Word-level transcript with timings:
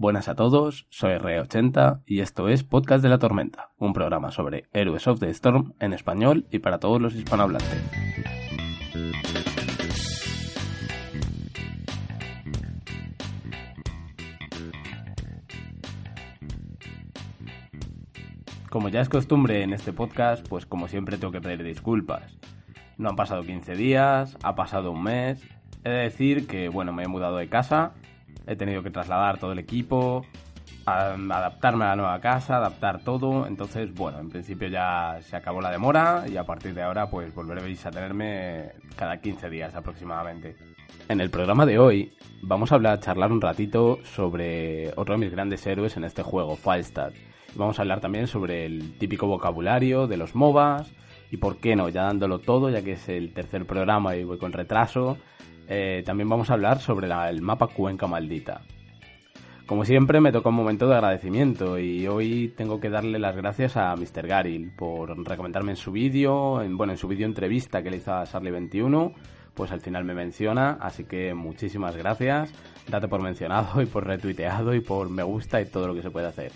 Buenas 0.00 0.28
a 0.28 0.36
todos, 0.36 0.86
soy 0.90 1.14
Re80 1.14 2.02
y 2.06 2.20
esto 2.20 2.48
es 2.48 2.62
Podcast 2.62 3.02
de 3.02 3.08
la 3.08 3.18
Tormenta, 3.18 3.72
un 3.78 3.92
programa 3.92 4.30
sobre 4.30 4.68
Heroes 4.72 5.08
of 5.08 5.18
the 5.18 5.28
Storm 5.30 5.74
en 5.80 5.92
español 5.92 6.46
y 6.52 6.60
para 6.60 6.78
todos 6.78 7.02
los 7.02 7.16
hispanohablantes. 7.16 7.82
Como 18.70 18.90
ya 18.90 19.00
es 19.00 19.08
costumbre 19.08 19.64
en 19.64 19.72
este 19.72 19.92
podcast, 19.92 20.48
pues 20.48 20.64
como 20.64 20.86
siempre 20.86 21.18
tengo 21.18 21.32
que 21.32 21.40
pedir 21.40 21.64
disculpas. 21.64 22.38
No 22.98 23.08
han 23.08 23.16
pasado 23.16 23.42
15 23.42 23.74
días, 23.74 24.38
ha 24.44 24.54
pasado 24.54 24.92
un 24.92 25.02
mes. 25.02 25.42
He 25.82 25.90
de 25.90 25.98
decir 26.04 26.46
que, 26.46 26.68
bueno, 26.68 26.92
me 26.92 27.02
he 27.02 27.08
mudado 27.08 27.38
de 27.38 27.48
casa, 27.48 27.94
he 28.46 28.56
tenido 28.56 28.82
que 28.82 28.90
trasladar 28.90 29.38
todo 29.38 29.52
el 29.52 29.58
equipo, 29.58 30.24
a- 30.86 31.12
adaptarme 31.14 31.84
a 31.84 31.88
la 31.88 31.96
nueva 31.96 32.20
casa, 32.20 32.56
adaptar 32.56 33.02
todo. 33.02 33.46
Entonces, 33.46 33.92
bueno, 33.94 34.18
en 34.20 34.30
principio 34.30 34.68
ya 34.68 35.18
se 35.22 35.36
acabó 35.36 35.60
la 35.60 35.70
demora 35.70 36.24
y 36.30 36.36
a 36.36 36.44
partir 36.44 36.74
de 36.74 36.82
ahora, 36.82 37.08
pues 37.10 37.34
volveréis 37.34 37.84
a 37.86 37.90
tenerme 37.90 38.70
cada 38.96 39.20
15 39.20 39.50
días 39.50 39.74
aproximadamente. 39.74 40.56
En 41.08 41.20
el 41.20 41.30
programa 41.30 41.64
de 41.66 41.78
hoy 41.78 42.12
vamos 42.42 42.70
a 42.72 42.74
hablar, 42.76 43.00
charlar 43.00 43.32
un 43.32 43.40
ratito 43.40 43.98
sobre 44.04 44.90
otro 44.96 45.14
de 45.14 45.18
mis 45.20 45.30
grandes 45.32 45.66
héroes 45.66 45.96
en 45.96 46.04
este 46.04 46.22
juego, 46.22 46.56
Falstad. 46.56 47.12
Vamos 47.54 47.78
a 47.78 47.82
hablar 47.82 48.00
también 48.00 48.26
sobre 48.26 48.66
el 48.66 48.98
típico 48.98 49.26
vocabulario 49.26 50.06
de 50.06 50.18
los 50.18 50.34
MOBAs 50.34 50.92
y 51.30 51.38
por 51.38 51.58
qué 51.58 51.76
no, 51.76 51.88
ya 51.88 52.02
dándolo 52.04 52.40
todo, 52.40 52.68
ya 52.70 52.82
que 52.82 52.92
es 52.92 53.08
el 53.08 53.32
tercer 53.32 53.66
programa 53.66 54.16
y 54.16 54.24
voy 54.24 54.38
con 54.38 54.52
retraso. 54.52 55.16
Eh, 55.68 56.02
también 56.04 56.28
vamos 56.28 56.50
a 56.50 56.54
hablar 56.54 56.80
sobre 56.80 57.08
el 57.28 57.42
mapa 57.42 57.66
Cuenca 57.68 58.06
Maldita. 58.06 58.62
Como 59.66 59.84
siempre 59.84 60.18
me 60.22 60.32
toca 60.32 60.48
un 60.48 60.54
momento 60.54 60.88
de 60.88 60.94
agradecimiento 60.94 61.78
y 61.78 62.06
hoy 62.06 62.54
tengo 62.56 62.80
que 62.80 62.88
darle 62.88 63.18
las 63.18 63.36
gracias 63.36 63.76
a 63.76 63.94
Mr. 63.94 64.26
Garil 64.26 64.72
por 64.74 65.14
recomendarme 65.28 65.72
en 65.72 65.76
su 65.76 65.92
vídeo, 65.92 66.62
en, 66.62 66.78
bueno, 66.78 66.94
en 66.94 66.98
su 66.98 67.06
vídeo 67.06 67.26
entrevista 67.26 67.82
que 67.82 67.90
le 67.90 67.98
hizo 67.98 68.14
a 68.14 68.24
Sarly21, 68.24 69.12
pues 69.52 69.70
al 69.70 69.82
final 69.82 70.04
me 70.04 70.14
menciona, 70.14 70.78
así 70.80 71.04
que 71.04 71.34
muchísimas 71.34 71.94
gracias, 71.96 72.50
date 72.88 73.08
por 73.08 73.20
mencionado 73.20 73.82
y 73.82 73.86
por 73.86 74.06
retuiteado 74.06 74.74
y 74.74 74.80
por 74.80 75.10
me 75.10 75.22
gusta 75.22 75.60
y 75.60 75.66
todo 75.66 75.86
lo 75.88 75.94
que 75.94 76.00
se 76.00 76.10
puede 76.10 76.28
hacer. 76.28 76.50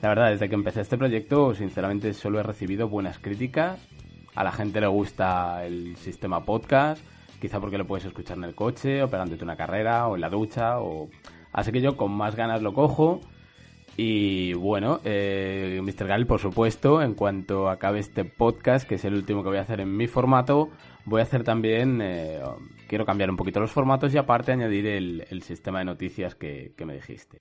La 0.00 0.08
verdad, 0.08 0.30
desde 0.30 0.48
que 0.48 0.54
empecé 0.54 0.80
este 0.80 0.96
proyecto, 0.96 1.54
sinceramente 1.54 2.14
solo 2.14 2.40
he 2.40 2.42
recibido 2.42 2.88
buenas 2.88 3.18
críticas, 3.18 3.86
a 4.34 4.44
la 4.44 4.52
gente 4.52 4.80
le 4.80 4.86
gusta 4.86 5.66
el 5.66 5.96
sistema 5.96 6.42
podcast, 6.44 7.02
quizá 7.40 7.60
porque 7.60 7.78
lo 7.78 7.86
puedes 7.86 8.04
escuchar 8.04 8.36
en 8.38 8.44
el 8.44 8.54
coche, 8.54 9.02
operándote 9.02 9.44
una 9.44 9.56
carrera 9.56 10.06
o 10.08 10.14
en 10.14 10.20
la 10.20 10.30
ducha, 10.30 10.80
o... 10.80 11.08
así 11.52 11.72
que 11.72 11.80
yo 11.80 11.96
con 11.96 12.12
más 12.12 12.36
ganas 12.36 12.62
lo 12.62 12.72
cojo. 12.74 13.20
Y 13.98 14.52
bueno, 14.54 15.00
eh, 15.04 15.80
Mr. 15.82 16.06
Gal, 16.06 16.26
por 16.26 16.38
supuesto, 16.38 17.00
en 17.00 17.14
cuanto 17.14 17.70
acabe 17.70 17.98
este 17.98 18.24
podcast, 18.24 18.86
que 18.86 18.96
es 18.96 19.04
el 19.06 19.14
último 19.14 19.42
que 19.42 19.48
voy 19.48 19.58
a 19.58 19.62
hacer 19.62 19.80
en 19.80 19.96
mi 19.96 20.06
formato, 20.06 20.68
voy 21.06 21.20
a 21.20 21.22
hacer 21.22 21.44
también, 21.44 22.00
eh, 22.02 22.40
quiero 22.88 23.06
cambiar 23.06 23.30
un 23.30 23.36
poquito 23.36 23.58
los 23.58 23.72
formatos 23.72 24.12
y 24.14 24.18
aparte 24.18 24.52
añadir 24.52 24.86
el, 24.86 25.26
el 25.30 25.42
sistema 25.42 25.78
de 25.78 25.86
noticias 25.86 26.34
que, 26.34 26.74
que 26.76 26.84
me 26.84 26.94
dijiste. 26.94 27.38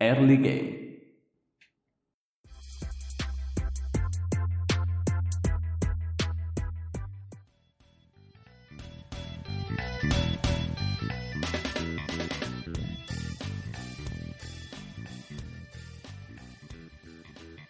Early 0.00 0.36
Game. 0.36 0.87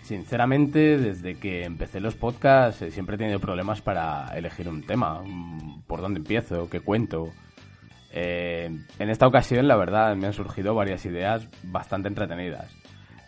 Sinceramente, 0.09 0.97
desde 0.97 1.35
que 1.35 1.65
empecé 1.65 2.01
los 2.01 2.15
podcasts 2.15 2.81
eh, 2.81 2.91
siempre 2.91 3.17
he 3.17 3.19
tenido 3.19 3.41
problemas 3.41 3.83
para 3.83 4.27
elegir 4.35 4.67
un 4.67 4.81
tema. 4.81 5.23
¿Por 5.87 6.01
dónde 6.01 6.21
empiezo? 6.21 6.71
¿Qué 6.71 6.81
cuento? 6.81 7.29
Eh, 8.11 8.71
en 8.99 9.11
esta 9.11 9.27
ocasión, 9.27 9.69
la 9.69 9.77
verdad, 9.77 10.17
me 10.17 10.27
han 10.27 10.33
surgido 10.33 10.75
varias 10.75 11.05
ideas 11.05 11.47
bastante 11.63 12.09
entretenidas. 12.09 12.75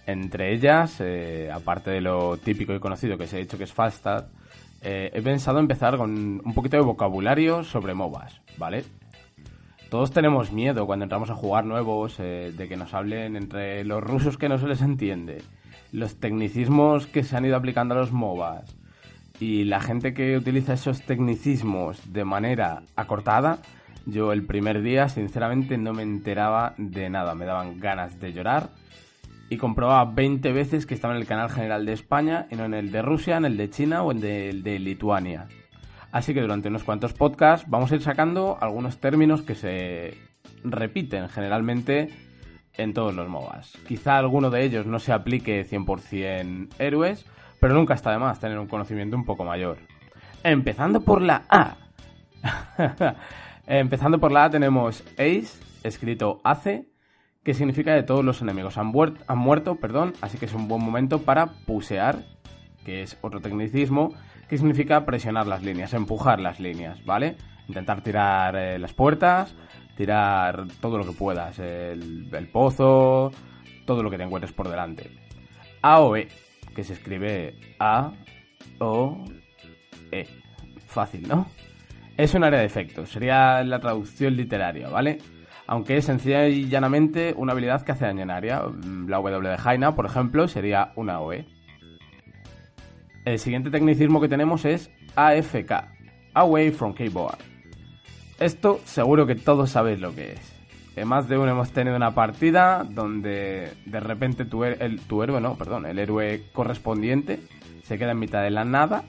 Entre 0.07 0.55
ellas, 0.55 0.97
eh, 1.01 1.51
aparte 1.53 1.91
de 1.91 2.01
lo 2.01 2.39
típico 2.39 2.73
y 2.73 2.81
conocido 2.81 3.19
que 3.19 3.27
se 3.27 3.37
ha 3.37 3.41
dicho 3.41 3.59
que 3.59 3.65
es 3.65 3.75
Falstad, 3.75 4.29
eh, 4.81 5.11
he 5.13 5.21
pensado 5.21 5.59
empezar 5.59 5.99
con 5.99 6.41
un 6.43 6.55
poquito 6.55 6.79
de 6.79 6.83
vocabulario 6.83 7.63
sobre 7.63 7.93
MOBAs, 7.93 8.41
¿vale? 8.57 8.85
Todos 9.91 10.13
tenemos 10.13 10.51
miedo 10.51 10.87
cuando 10.87 11.03
entramos 11.03 11.29
a 11.29 11.35
jugar 11.35 11.67
nuevos 11.67 12.17
de 12.17 12.67
que 12.69 12.77
nos 12.77 12.95
hablen 12.95 13.37
entre 13.37 13.85
los 13.85 14.03
rusos 14.03 14.39
que 14.39 14.49
no 14.49 14.57
se 14.57 14.69
les 14.69 14.81
entiende, 14.81 15.43
los 15.93 16.17
tecnicismos 16.17 17.07
que 17.07 17.23
se 17.23 17.37
han 17.37 17.45
ido 17.45 17.57
aplicando 17.57 17.95
a 17.95 17.99
los 17.99 18.13
MOBAs 18.13 18.77
y 19.41 19.65
la 19.65 19.81
gente 19.81 20.13
que 20.13 20.37
utiliza 20.37 20.75
esos 20.75 21.03
tecnicismos 21.03 22.13
de 22.13 22.25
manera 22.25 22.83
acortada. 22.95 23.59
Yo 24.07 24.33
el 24.33 24.45
primer 24.45 24.83
día, 24.83 25.09
sinceramente, 25.09 25.79
no 25.79 25.93
me 25.93 26.03
enteraba 26.03 26.75
de 26.77 27.09
nada, 27.11 27.35
me 27.35 27.47
daban 27.47 27.81
ganas 27.81 28.21
de 28.21 28.33
llorar 28.33 28.71
y 29.49 29.57
comprobaba 29.57 30.11
20 30.13 30.53
veces 30.53 30.87
que 30.87 30.95
estaba 30.95 31.15
en 31.15 31.21
el 31.21 31.27
canal 31.27 31.51
general 31.51 31.85
de 31.85 31.93
España 31.93 32.47
y 32.51 32.57
no 32.57 32.65
en 32.65 32.75
el 32.75 32.93
de 32.93 33.03
Rusia, 33.03 33.37
en 33.37 33.45
el 33.45 33.57
de 33.57 33.71
China 33.71 34.03
o 34.03 34.13
en 34.13 34.23
el 34.25 34.63
de 34.63 34.79
Lituania. 34.79 35.49
Así 36.13 36.35
que 36.35 36.41
durante 36.41 36.69
unos 36.69 36.85
cuantos 36.85 37.13
podcasts 37.13 37.69
vamos 37.69 37.91
a 37.91 37.97
ir 37.97 38.03
sacando 38.03 38.59
algunos 38.61 38.99
términos 38.99 39.43
que 39.43 39.55
se 39.55 40.19
repiten 40.65 41.29
generalmente 41.29 42.11
en 42.83 42.95
todos 42.95 43.15
los 43.15 43.29
MOBAs. 43.29 43.79
Quizá 43.87 44.19
alguno 44.19 44.51
de 44.51 44.65
ellos 44.65 44.87
no 44.87 44.99
se 44.99 45.13
aplique 45.13 45.67
100% 45.67 46.69
héroes, 46.79 47.27
pero 47.61 47.75
nunca 47.75 47.95
está 47.95 48.11
de 48.11 48.19
más 48.19 48.41
tener 48.41 48.59
un 48.59 48.67
conocimiento 48.67 49.17
un 49.17 49.25
poco 49.25 49.45
mayor. 49.45 49.79
Empezando 50.43 51.03
por 51.03 51.23
la 51.23 51.45
A. 51.49 51.77
Empezando 53.67 54.19
por 54.19 54.33
la 54.33 54.45
A 54.45 54.51
tenemos 54.51 55.05
Ace, 55.13 55.61
escrito 55.83 56.41
ACE, 56.43 56.89
que 57.45 57.55
significa 57.55 57.95
que 57.95 58.03
todos 58.03 58.25
los 58.25 58.43
enemigos 58.43 58.79
han, 58.79 58.93
han 59.27 59.39
muerto, 59.39 59.77
perdón, 59.77 60.15
así 60.21 60.39
que 60.39 60.47
es 60.47 60.55
un 60.55 60.69
buen 60.69 60.83
momento 60.83 61.23
para 61.23 61.47
pusear, 61.47 62.25
que 62.85 63.03
es 63.03 63.19
otro 63.23 63.41
tecnicismo, 63.41 64.15
que 64.49 64.59
significa 64.59 65.05
presionar 65.05 65.47
las 65.47 65.63
líneas, 65.63 65.95
empujar 65.95 66.41
las 66.41 66.59
líneas, 66.61 67.05
¿vale? 67.05 67.37
Intentar 67.69 68.03
tirar 68.03 68.57
eh, 68.57 68.79
las 68.79 68.93
puertas, 68.93 69.55
tirar 70.01 70.67
todo 70.81 70.97
lo 70.97 71.05
que 71.05 71.13
puedas, 71.13 71.59
el, 71.59 72.27
el 72.33 72.49
pozo, 72.49 73.31
todo 73.85 74.03
lo 74.03 74.11
que 74.11 74.17
te 74.17 74.23
encuentres 74.23 74.51
por 74.55 74.67
delante. 74.67 75.11
AOE, 75.83 76.27
que 76.75 76.85
se 76.85 76.95
escribe 76.95 77.55
A, 77.79 78.11
O, 78.79 79.23
E. 80.11 80.27
Fácil, 80.87 81.29
¿no? 81.29 81.49
Es 82.17 82.33
un 82.33 82.45
área 82.45 82.61
de 82.61 82.65
efectos, 82.65 83.11
sería 83.11 83.63
la 83.63 83.79
traducción 83.79 84.39
literaria, 84.39 84.89
¿vale? 84.89 85.19
Aunque 85.67 85.99
es 85.99 86.07
sencilla 86.07 86.49
y 86.49 86.67
llanamente 86.67 87.35
una 87.37 87.53
habilidad 87.53 87.83
que 87.83 87.93
hace 87.93 88.07
daño 88.07 88.23
en 88.23 88.31
área. 88.31 88.63
La 89.07 89.19
W 89.19 89.51
de 89.51 89.59
Jaina, 89.59 89.95
por 89.95 90.07
ejemplo, 90.07 90.49
sería 90.49 90.93
una 90.97 91.21
OE. 91.21 91.45
El 93.27 93.39
siguiente 93.39 93.71
tecnicismo 93.71 94.19
que 94.19 94.29
tenemos 94.29 94.65
es 94.65 94.91
AFK, 95.15 95.73
Away 96.33 96.71
from 96.71 96.95
Keyboard. 96.95 97.50
Esto 98.41 98.81
seguro 98.87 99.27
que 99.27 99.35
todos 99.35 99.71
sabéis 99.71 100.01
lo 100.01 100.15
que 100.15 100.33
es. 100.33 100.61
En 100.97 101.07
más 101.09 101.29
de 101.29 101.37
uno 101.37 101.51
hemos 101.51 101.73
tenido 101.73 101.95
una 101.95 102.15
partida 102.15 102.85
donde 102.89 103.71
de 103.85 104.01
repente 104.01 104.47
tu, 104.47 104.65
el, 104.65 104.99
tu 105.03 105.23
héroe, 105.23 105.43
no, 105.43 105.57
perdón, 105.57 105.85
el 105.85 105.99
héroe 105.99 106.45
correspondiente 106.55 107.39
se 107.83 107.99
queda 107.99 108.13
en 108.13 108.19
mitad 108.19 108.43
de 108.43 108.51
la 108.51 108.65
nada 108.65 109.05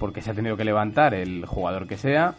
porque 0.00 0.22
se 0.22 0.32
ha 0.32 0.34
tenido 0.34 0.56
que 0.56 0.64
levantar 0.64 1.14
el 1.14 1.46
jugador 1.46 1.86
que 1.86 1.96
sea 1.96 2.34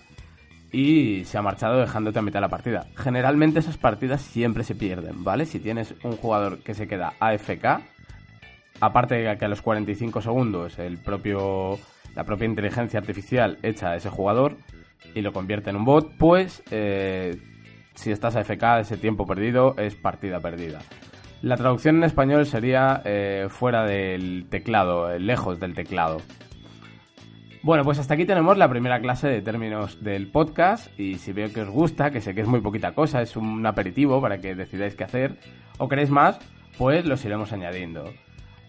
y 0.74 1.24
se 1.24 1.38
ha 1.38 1.42
marchado 1.42 1.80
dejándote 1.80 2.20
a 2.20 2.22
mitad 2.22 2.40
de 2.40 2.48
la 2.48 2.50
partida. 2.50 2.88
Generalmente 2.98 3.60
esas 3.60 3.78
partidas 3.78 4.22
siempre 4.22 4.66
se 4.66 4.76
pierden, 4.76 5.24
¿vale? 5.24 5.46
Si 5.46 5.62
tienes 5.62 5.96
un 6.04 6.18
jugador 6.18 6.60
que 6.64 6.74
se 6.74 6.86
queda 6.86 7.14
AFK, 7.22 7.82
aparte 8.82 9.16
de 9.16 9.38
que 9.38 9.46
a 9.46 9.48
los 9.48 9.62
45 9.62 10.22
segundos 10.22 10.80
el 10.80 10.98
propio, 10.98 11.80
la 12.14 12.26
propia 12.26 12.46
inteligencia 12.46 13.00
artificial 13.00 13.58
echa 13.64 13.92
a 13.92 13.96
ese 13.96 14.10
jugador 14.10 14.58
y 15.14 15.22
lo 15.22 15.34
convierte 15.34 15.70
en 15.70 15.78
un 15.78 15.86
bot, 15.86 16.12
pues 16.18 16.64
eh, 16.72 17.38
si 17.94 18.12
estás 18.12 18.36
AFK 18.36 18.80
ese 18.80 18.98
tiempo 18.98 19.26
perdido 19.26 19.76
es 19.78 19.96
partida 19.96 20.40
perdida. 20.40 20.80
La 21.42 21.58
traducción 21.58 21.98
en 21.98 22.04
español 22.04 22.46
sería 22.46 23.02
eh, 23.06 23.48
fuera 23.50 23.86
del 23.86 24.48
teclado, 24.50 25.12
eh, 25.12 25.20
lejos 25.20 25.60
del 25.60 25.74
teclado. 25.74 26.18
Bueno, 27.62 27.84
pues 27.84 27.98
hasta 27.98 28.14
aquí 28.14 28.26
tenemos 28.26 28.58
la 28.58 28.70
primera 28.70 29.00
clase 29.00 29.28
de 29.28 29.42
términos 29.42 30.04
del 30.04 30.28
podcast 30.32 30.88
y 31.00 31.16
si 31.16 31.34
veo 31.34 31.52
que 31.52 31.62
os 31.62 31.70
gusta, 31.70 32.12
que 32.12 32.22
sé 32.22 32.36
que 32.36 32.42
es 32.42 32.48
muy 32.48 32.62
poquita 32.62 32.94
cosa, 32.94 33.22
es 33.22 33.36
un 33.36 33.66
aperitivo 33.66 34.22
para 34.22 34.40
que 34.40 34.54
decidáis 34.56 34.96
qué 34.96 35.04
hacer 35.04 35.40
o 35.80 35.88
queréis 35.88 36.12
más, 36.12 36.40
pues 36.78 37.06
los 37.06 37.26
iremos 37.26 37.52
añadiendo. 37.54 38.12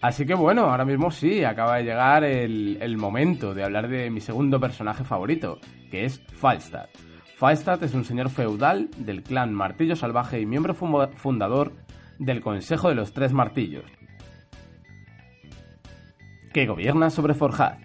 Así 0.07 0.25
que 0.25 0.35
bueno, 0.35 0.71
ahora 0.71 0.85
mismo 0.85 1.11
sí, 1.11 1.43
acaba 1.43 1.79
de 1.79 1.83
llegar 1.83 2.23
el, 2.23 2.97
momento 2.97 3.55
de 3.55 3.65
hablar 3.65 3.89
de 3.89 4.09
mi 4.09 4.21
segundo 4.21 4.61
personaje 4.61 5.03
favorito, 5.03 5.59
que 5.91 6.05
es 6.05 6.23
Falstad. 6.33 6.87
Falstad 7.37 7.83
es 7.83 7.93
un 7.93 8.05
señor 8.05 8.31
feudal 8.31 8.89
del 8.99 9.25
clan 9.25 9.53
Martillo 9.53 9.97
Salvaje 9.97 10.41
y 10.41 10.47
miembro 10.47 10.75
fundador 10.75 11.73
del 12.21 12.41
Consejo 12.41 12.89
de 12.89 12.95
los 12.95 13.15
Tres 13.15 13.33
Martillos, 13.33 13.83
que 16.53 16.67
gobierna 16.67 17.11
sobre 17.11 17.35
Forjad. 17.35 17.79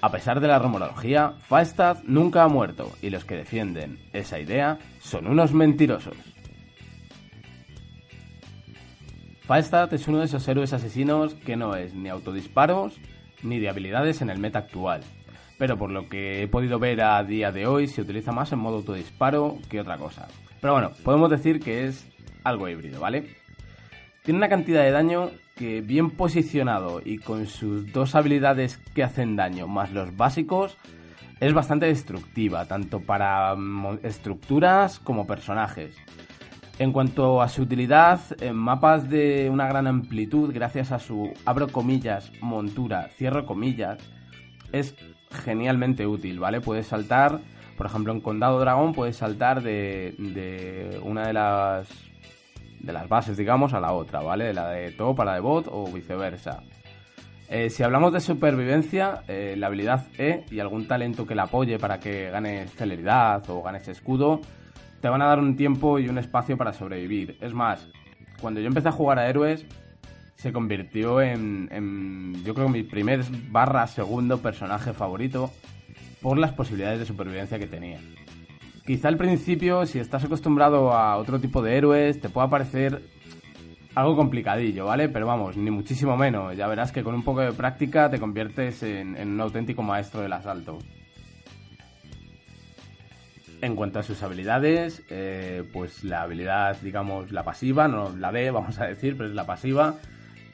A 0.00 0.10
pesar 0.10 0.40
de 0.40 0.48
la 0.48 0.58
rumorología, 0.58 1.34
Falstad 1.40 1.98
nunca 2.04 2.42
ha 2.42 2.48
muerto 2.48 2.90
y 3.02 3.10
los 3.10 3.26
que 3.26 3.36
defienden 3.36 3.98
esa 4.14 4.40
idea 4.40 4.78
son 5.00 5.26
unos 5.26 5.52
mentirosos. 5.52 6.16
Falstad 9.46 9.94
es 9.94 10.08
uno 10.08 10.18
de 10.18 10.24
esos 10.24 10.48
héroes 10.48 10.72
asesinos 10.72 11.34
que 11.34 11.54
no 11.54 11.76
es 11.76 11.94
ni 11.94 12.08
autodisparos 12.08 12.98
ni 13.44 13.60
de 13.60 13.68
habilidades 13.68 14.20
en 14.20 14.28
el 14.28 14.40
meta 14.40 14.58
actual, 14.58 15.02
pero 15.56 15.78
por 15.78 15.92
lo 15.92 16.08
que 16.08 16.42
he 16.42 16.48
podido 16.48 16.80
ver 16.80 17.00
a 17.00 17.22
día 17.22 17.52
de 17.52 17.64
hoy 17.64 17.86
se 17.86 18.00
utiliza 18.00 18.32
más 18.32 18.50
en 18.50 18.58
modo 18.58 18.78
autodisparo 18.78 19.58
que 19.68 19.80
otra 19.80 19.98
cosa. 19.98 20.26
Pero 20.60 20.72
bueno, 20.72 20.90
podemos 21.04 21.30
decir 21.30 21.60
que 21.60 21.86
es 21.86 22.08
algo 22.42 22.68
híbrido, 22.68 23.00
¿vale? 23.00 23.36
Tiene 24.24 24.38
una 24.38 24.48
cantidad 24.48 24.82
de 24.82 24.90
daño 24.90 25.30
que 25.54 25.80
bien 25.80 26.10
posicionado 26.10 27.00
y 27.04 27.18
con 27.18 27.46
sus 27.46 27.92
dos 27.92 28.16
habilidades 28.16 28.78
que 28.96 29.04
hacen 29.04 29.36
daño 29.36 29.68
más 29.68 29.92
los 29.92 30.16
básicos 30.16 30.76
es 31.38 31.54
bastante 31.54 31.86
destructiva, 31.86 32.64
tanto 32.64 32.98
para 32.98 33.54
mm, 33.54 34.00
estructuras 34.02 34.98
como 34.98 35.24
personajes. 35.24 35.94
En 36.78 36.92
cuanto 36.92 37.40
a 37.40 37.48
su 37.48 37.62
utilidad, 37.62 38.20
en 38.38 38.54
mapas 38.54 39.08
de 39.08 39.48
una 39.50 39.66
gran 39.66 39.86
amplitud, 39.86 40.52
gracias 40.52 40.92
a 40.92 40.98
su, 40.98 41.32
abro 41.46 41.68
comillas, 41.68 42.30
montura, 42.42 43.08
cierro 43.16 43.46
comillas, 43.46 43.98
es 44.72 44.94
genialmente 45.30 46.06
útil, 46.06 46.38
¿vale? 46.38 46.60
Puedes 46.60 46.86
saltar, 46.86 47.40
por 47.78 47.86
ejemplo, 47.86 48.12
en 48.12 48.20
Condado 48.20 48.60
Dragón 48.60 48.92
puedes 48.92 49.16
saltar 49.16 49.62
de, 49.62 50.14
de 50.18 51.00
una 51.02 51.26
de 51.26 51.32
las 51.32 51.88
de 52.80 52.92
las 52.92 53.08
bases, 53.08 53.38
digamos, 53.38 53.72
a 53.72 53.80
la 53.80 53.92
otra, 53.92 54.20
¿vale? 54.20 54.44
De 54.44 54.52
la 54.52 54.68
de 54.68 54.92
top 54.92 55.20
a 55.22 55.24
la 55.24 55.34
de 55.34 55.40
bot 55.40 55.68
o 55.70 55.90
viceversa. 55.90 56.62
Eh, 57.48 57.70
si 57.70 57.82
hablamos 57.84 58.12
de 58.12 58.20
supervivencia, 58.20 59.22
eh, 59.28 59.54
la 59.56 59.68
habilidad 59.68 60.06
E 60.18 60.44
y 60.50 60.60
algún 60.60 60.86
talento 60.86 61.26
que 61.26 61.34
la 61.34 61.44
apoye 61.44 61.78
para 61.78 61.98
que 61.98 62.30
ganes 62.30 62.70
celeridad 62.72 63.48
o 63.48 63.62
ganes 63.62 63.88
escudo, 63.88 64.40
te 65.06 65.10
van 65.10 65.22
a 65.22 65.26
dar 65.26 65.38
un 65.38 65.54
tiempo 65.54 66.00
y 66.00 66.08
un 66.08 66.18
espacio 66.18 66.56
para 66.56 66.72
sobrevivir. 66.72 67.38
Es 67.40 67.54
más, 67.54 67.88
cuando 68.40 68.58
yo 68.58 68.66
empecé 68.66 68.88
a 68.88 68.90
jugar 68.90 69.20
a 69.20 69.28
héroes, 69.28 69.64
se 70.34 70.52
convirtió 70.52 71.20
en, 71.20 72.42
yo 72.44 72.54
creo, 72.54 72.68
mi 72.68 72.82
primer 72.82 73.22
barra 73.48 73.86
segundo 73.86 74.38
personaje 74.38 74.92
favorito 74.92 75.52
por 76.20 76.38
las 76.38 76.52
posibilidades 76.54 76.98
de 76.98 77.06
supervivencia 77.06 77.56
que 77.56 77.68
tenía. 77.68 78.00
Quizá 78.84 79.06
al 79.06 79.16
principio, 79.16 79.86
si 79.86 80.00
estás 80.00 80.24
acostumbrado 80.24 80.92
a 80.92 81.18
otro 81.18 81.38
tipo 81.38 81.62
de 81.62 81.76
héroes, 81.76 82.20
te 82.20 82.28
pueda 82.28 82.50
parecer 82.50 83.00
algo 83.94 84.16
complicadillo, 84.16 84.86
¿vale? 84.86 85.08
Pero 85.08 85.28
vamos, 85.28 85.56
ni 85.56 85.70
muchísimo 85.70 86.16
menos. 86.16 86.56
Ya 86.56 86.66
verás 86.66 86.90
que 86.90 87.04
con 87.04 87.14
un 87.14 87.22
poco 87.22 87.42
de 87.42 87.52
práctica 87.52 88.10
te 88.10 88.18
conviertes 88.18 88.82
en, 88.82 89.16
un 89.16 89.40
auténtico 89.40 89.84
maestro 89.84 90.22
del 90.22 90.32
asalto. 90.32 90.80
En 93.62 93.74
cuanto 93.74 93.98
a 93.98 94.02
sus 94.02 94.22
habilidades, 94.22 95.02
eh, 95.08 95.64
pues 95.72 96.04
la 96.04 96.22
habilidad, 96.22 96.76
digamos, 96.82 97.32
la 97.32 97.42
pasiva, 97.42 97.88
no 97.88 98.14
la 98.14 98.30
B, 98.30 98.50
vamos 98.50 98.78
a 98.78 98.86
decir, 98.86 99.16
pero 99.16 99.30
es 99.30 99.34
la 99.34 99.46
pasiva, 99.46 99.94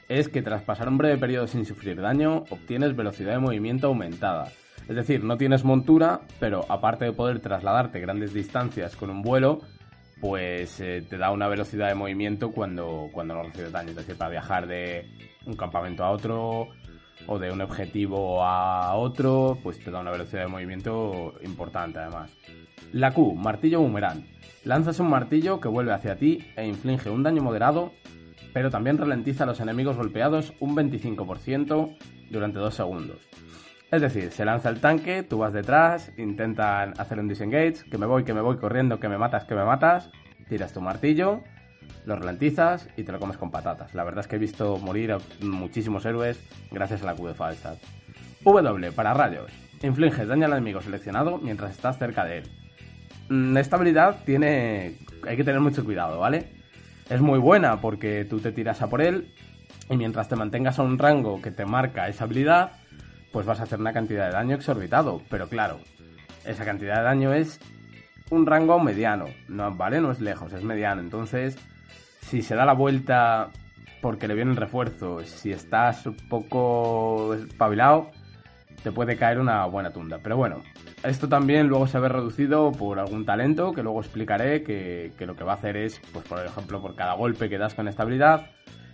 es 0.07 0.29
que 0.29 0.41
tras 0.41 0.63
pasar 0.63 0.87
un 0.87 0.97
breve 0.97 1.17
periodo 1.17 1.47
sin 1.47 1.65
sufrir 1.65 1.99
daño, 1.99 2.45
obtienes 2.49 2.95
velocidad 2.95 3.33
de 3.33 3.39
movimiento 3.39 3.87
aumentada. 3.87 4.51
Es 4.87 4.95
decir, 4.95 5.23
no 5.23 5.37
tienes 5.37 5.63
montura, 5.63 6.21
pero 6.39 6.65
aparte 6.69 7.05
de 7.05 7.13
poder 7.13 7.39
trasladarte 7.39 7.99
grandes 7.99 8.33
distancias 8.33 8.95
con 8.95 9.09
un 9.09 9.21
vuelo, 9.21 9.61
pues 10.19 10.79
eh, 10.79 11.05
te 11.09 11.17
da 11.17 11.31
una 11.31 11.47
velocidad 11.47 11.89
de 11.89 11.95
movimiento 11.95 12.51
cuando, 12.51 13.09
cuando 13.11 13.33
no 13.33 13.43
recibes 13.43 13.71
daño. 13.71 13.89
Es 13.89 13.97
decir, 13.97 14.17
para 14.17 14.31
viajar 14.31 14.67
de 14.67 15.05
un 15.45 15.55
campamento 15.55 16.03
a 16.03 16.11
otro 16.11 16.69
o 17.27 17.39
de 17.39 17.51
un 17.51 17.61
objetivo 17.61 18.43
a 18.43 18.95
otro, 18.95 19.57
pues 19.63 19.79
te 19.79 19.91
da 19.91 19.99
una 19.99 20.11
velocidad 20.11 20.43
de 20.43 20.47
movimiento 20.47 21.33
importante 21.43 21.99
además. 21.99 22.31
La 22.91 23.11
Q, 23.11 23.35
martillo 23.35 23.79
boomerang. 23.79 24.25
Lanzas 24.63 24.99
un 24.99 25.09
martillo 25.09 25.59
que 25.59 25.67
vuelve 25.67 25.93
hacia 25.93 26.15
ti 26.15 26.45
e 26.55 26.65
inflige 26.67 27.09
un 27.09 27.23
daño 27.23 27.41
moderado, 27.41 27.93
pero 28.53 28.69
también 28.69 28.97
ralentiza 28.97 29.43
a 29.43 29.47
los 29.47 29.59
enemigos 29.59 29.97
golpeados 29.97 30.53
un 30.59 30.75
25% 30.75 31.97
durante 32.29 32.59
2 32.59 32.73
segundos. 32.73 33.27
Es 33.91 34.01
decir, 34.01 34.31
se 34.31 34.45
lanza 34.45 34.69
el 34.69 34.79
tanque, 34.79 35.23
tú 35.23 35.39
vas 35.39 35.53
detrás, 35.53 36.11
intentan 36.17 36.93
hacer 36.97 37.19
un 37.19 37.27
disengage, 37.27 37.83
que 37.89 37.97
me 37.97 38.05
voy, 38.05 38.23
que 38.23 38.33
me 38.33 38.41
voy 38.41 38.57
corriendo, 38.57 38.99
que 38.99 39.09
me 39.09 39.17
matas, 39.17 39.45
que 39.45 39.53
me 39.53 39.63
matas, 39.65 40.09
tiras 40.47 40.73
tu 40.73 40.81
martillo, 40.81 41.43
lo 42.05 42.15
ralentizas 42.15 42.89
y 42.97 43.03
te 43.03 43.11
lo 43.11 43.19
comes 43.19 43.37
con 43.37 43.51
patatas. 43.51 43.93
La 43.93 44.03
verdad 44.03 44.21
es 44.21 44.27
que 44.27 44.37
he 44.37 44.39
visto 44.39 44.77
morir 44.77 45.11
a 45.11 45.19
muchísimos 45.41 46.05
héroes 46.05 46.43
gracias 46.71 47.03
a 47.03 47.05
la 47.05 47.15
Q 47.15 47.27
de 47.27 47.33
Falstad. 47.33 47.75
W 48.43 48.91
para 48.91 49.13
rayos. 49.13 49.51
Infliges 49.81 50.27
daño 50.27 50.45
al 50.45 50.53
enemigo 50.53 50.81
seleccionado 50.81 51.37
mientras 51.37 51.71
estás 51.71 51.97
cerca 51.97 52.25
de 52.25 52.39
él. 52.39 52.62
Mm, 53.33 53.57
esta 53.57 53.77
habilidad 53.77 54.17
tiene... 54.25 54.93
hay 55.27 55.35
que 55.35 55.43
tener 55.43 55.59
mucho 55.59 55.83
cuidado, 55.83 56.19
¿vale? 56.19 56.51
Es 57.09 57.19
muy 57.19 57.39
buena 57.39 57.81
porque 57.81 58.25
tú 58.25 58.39
te 58.39 58.51
tiras 58.51 58.83
a 58.83 58.89
por 58.89 59.01
él 59.01 59.33
y 59.89 59.97
mientras 59.97 60.29
te 60.29 60.35
mantengas 60.35 60.77
a 60.77 60.83
un 60.83 60.99
rango 60.99 61.41
que 61.41 61.49
te 61.49 61.65
marca 61.65 62.07
esa 62.07 62.25
habilidad, 62.25 62.73
pues 63.31 63.47
vas 63.47 63.59
a 63.59 63.63
hacer 63.63 63.79
una 63.79 63.91
cantidad 63.91 64.27
de 64.27 64.33
daño 64.33 64.55
exorbitado. 64.55 65.23
Pero 65.31 65.49
claro, 65.49 65.79
esa 66.45 66.63
cantidad 66.63 66.97
de 66.97 67.03
daño 67.03 67.33
es 67.33 67.59
un 68.29 68.45
rango 68.45 68.79
mediano, 68.79 69.25
no, 69.47 69.73
¿vale? 69.73 69.99
No 69.99 70.11
es 70.11 70.21
lejos, 70.21 70.53
es 70.53 70.63
mediano. 70.63 71.01
Entonces, 71.01 71.57
si 72.21 72.43
se 72.43 72.53
da 72.53 72.65
la 72.65 72.73
vuelta 72.73 73.49
porque 73.99 74.27
le 74.27 74.35
viene 74.35 74.51
el 74.51 74.57
refuerzo, 74.57 75.23
si 75.25 75.51
estás 75.51 76.05
un 76.05 76.17
poco 76.29 77.33
espabilado, 77.33 78.11
te 78.83 78.91
puede 78.91 79.15
caer 79.15 79.39
una 79.39 79.65
buena 79.65 79.91
tunda. 79.91 80.19
Pero 80.19 80.35
bueno, 80.37 80.61
esto 81.03 81.29
también 81.29 81.67
luego 81.67 81.87
se 81.87 81.99
ve 81.99 82.09
reducido 82.09 82.71
por 82.71 82.99
algún 82.99 83.25
talento 83.25 83.73
que 83.73 83.81
luego 83.81 84.01
explicaré 84.01 84.63
que, 84.63 85.13
lo 85.19 85.35
que 85.35 85.43
va 85.43 85.53
a 85.53 85.55
hacer 85.55 85.77
es, 85.77 85.99
pues 86.11 86.25
por 86.27 86.45
ejemplo, 86.45 86.81
por 86.81 86.95
cada 86.95 87.13
golpe 87.13 87.49
que 87.49 87.57
das 87.57 87.73
con 87.73 87.87
estabilidad, 87.87 88.51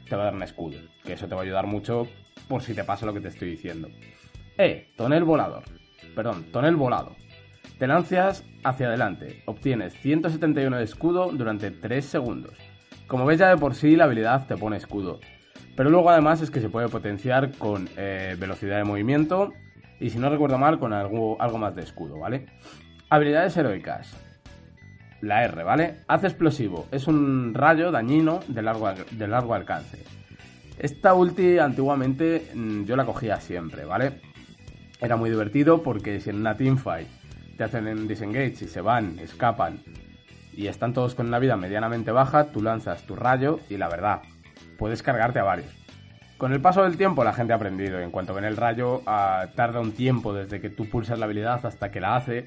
te 0.07 0.15
va 0.15 0.21
a 0.21 0.25
dar 0.25 0.35
un 0.35 0.43
escudo. 0.43 0.77
Que 1.03 1.13
eso 1.13 1.27
te 1.27 1.33
va 1.33 1.41
a 1.41 1.43
ayudar 1.43 1.65
mucho 1.65 2.07
por 2.47 2.61
si 2.61 2.73
te 2.73 2.83
pasa 2.83 3.05
lo 3.05 3.13
que 3.13 3.21
te 3.21 3.29
estoy 3.29 3.49
diciendo. 3.49 3.89
E. 4.57 4.93
Tonel 4.95 5.23
volador. 5.23 5.63
Perdón, 6.15 6.45
tonel 6.51 6.75
volado. 6.75 7.15
Te 7.79 7.87
lanzas 7.87 8.43
hacia 8.63 8.87
adelante. 8.87 9.41
Obtienes 9.45 9.93
171 9.93 10.77
de 10.77 10.83
escudo 10.83 11.31
durante 11.31 11.71
3 11.71 12.05
segundos. 12.05 12.53
Como 13.07 13.25
ves 13.25 13.39
ya 13.39 13.49
de 13.49 13.57
por 13.57 13.73
sí 13.73 13.95
la 13.95 14.03
habilidad 14.03 14.45
te 14.45 14.55
pone 14.55 14.77
escudo. 14.77 15.19
Pero 15.75 15.89
luego 15.89 16.09
además 16.09 16.41
es 16.41 16.51
que 16.51 16.59
se 16.59 16.69
puede 16.69 16.89
potenciar 16.89 17.51
con 17.57 17.89
eh, 17.95 18.35
velocidad 18.37 18.77
de 18.77 18.83
movimiento 18.83 19.53
y 19.99 20.09
si 20.09 20.19
no 20.19 20.29
recuerdo 20.29 20.57
mal 20.57 20.79
con 20.79 20.93
algo, 20.93 21.41
algo 21.41 21.57
más 21.57 21.75
de 21.75 21.83
escudo, 21.83 22.19
¿vale? 22.19 22.47
Habilidades 23.09 23.57
heroicas. 23.57 24.15
La 25.21 25.43
R, 25.43 25.63
¿vale? 25.63 25.97
Hace 26.07 26.27
explosivo. 26.27 26.87
Es 26.91 27.07
un 27.07 27.53
rayo 27.53 27.91
dañino 27.91 28.39
de 28.47 28.61
largo, 28.61 28.89
de 29.11 29.27
largo 29.27 29.53
alcance. 29.53 30.03
Esta 30.77 31.13
ulti 31.13 31.59
antiguamente 31.59 32.51
mm, 32.53 32.85
yo 32.85 32.95
la 32.95 33.05
cogía 33.05 33.41
siempre, 33.41 33.83
¿vale? 33.83 34.29
era 35.01 35.15
muy 35.15 35.29
divertido 35.29 35.81
porque 35.81 36.19
si 36.19 36.29
en 36.29 36.37
una 36.37 36.57
teamfight 36.57 37.07
te 37.57 37.63
hacen 37.63 37.87
en 37.87 38.07
disengage 38.07 38.65
y 38.65 38.67
se 38.67 38.81
van, 38.81 39.19
escapan 39.19 39.79
y 40.53 40.67
están 40.67 40.93
todos 40.93 41.15
con 41.15 41.27
una 41.27 41.39
vida 41.39 41.55
medianamente 41.55 42.11
baja, 42.11 42.51
tú 42.51 42.61
lanzas 42.61 43.03
tu 43.03 43.15
rayo 43.15 43.59
y 43.69 43.77
la 43.77 43.87
verdad, 43.87 44.21
puedes 44.77 45.01
cargarte 45.01 45.39
a 45.39 45.43
varios. 45.43 45.78
Con 46.39 46.53
el 46.53 46.61
paso 46.61 46.83
del 46.83 46.95
tiempo 46.95 47.25
la 47.25 47.33
gente 47.33 47.51
ha 47.51 47.57
aprendido, 47.57 47.99
en 47.99 48.11
cuanto 48.11 48.33
ven 48.33 48.45
el 48.45 48.55
rayo 48.55 49.01
ah, 49.05 49.47
tarda 49.55 49.81
un 49.81 49.91
tiempo 49.91 50.33
desde 50.33 50.61
que 50.61 50.69
tú 50.69 50.89
pulsas 50.89 51.19
la 51.19 51.25
habilidad 51.25 51.65
hasta 51.65 51.91
que 51.91 51.99
la 51.99 52.15
hace 52.15 52.45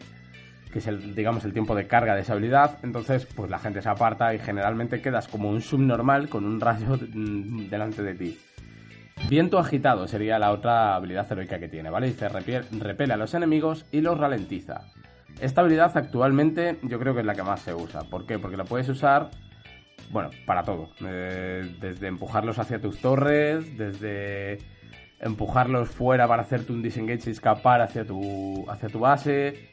que 0.73 0.79
es 0.79 0.87
el, 0.87 1.15
digamos, 1.15 1.45
el 1.45 1.53
tiempo 1.53 1.75
de 1.75 1.87
carga 1.87 2.15
de 2.15 2.23
esa 2.23 2.33
habilidad. 2.33 2.79
Entonces, 2.83 3.27
pues 3.27 3.51
la 3.51 3.59
gente 3.59 3.83
se 3.83 3.91
aparta 3.91 4.35
y 4.35 4.39
generalmente 4.39 5.03
quedas 5.03 5.29
como 5.29 5.51
un 5.51 5.61
subnormal 5.61 6.31
con 6.31 6.47
un 6.47 6.59
rayo 6.59 6.99
mm, 7.15 7.69
delante 7.69 8.03
de 8.03 8.15
ti. 8.15 8.39
Viento 9.29 9.59
agitado 9.59 10.09
sería 10.09 10.39
la 10.39 10.53
otra 10.53 10.95
habilidad 10.95 11.31
heroica 11.31 11.59
que 11.59 11.69
tiene, 11.69 11.91
¿vale? 11.91 12.07
Dice 12.07 12.31
repele 12.31 13.13
a 13.13 13.19
los 13.19 13.35
enemigos 13.35 13.85
y 13.93 14.01
los 14.01 14.17
ralentiza. 14.17 14.87
Esta 15.39 15.61
habilidad 15.61 15.95
actualmente 15.95 16.79
yo 16.83 16.99
creo 16.99 17.13
que 17.13 17.21
es 17.21 17.27
la 17.27 17.35
que 17.35 17.43
más 17.43 17.61
se 17.61 17.75
usa. 17.75 18.05
¿Por 18.05 18.25
qué? 18.25 18.39
Porque 18.39 18.57
la 18.57 18.65
puedes 18.65 18.89
usar, 18.89 19.29
bueno, 20.11 20.31
para 20.47 20.63
todo. 20.63 20.91
Eh, 21.07 21.77
desde 21.81 22.07
empujarlos 22.07 22.59
hacia 22.59 22.81
tus 22.81 22.99
torres, 22.99 23.77
desde 23.77 24.59
empujarlos 25.21 25.89
fuera 25.89 26.27
para 26.27 26.43
hacerte 26.43 26.73
un 26.73 26.83
disengage 26.83 27.31
y 27.31 27.33
escapar 27.33 27.81
hacia 27.81 28.05
tu, 28.05 28.65
hacia 28.69 28.89
tu 28.89 29.01
base. 29.01 29.71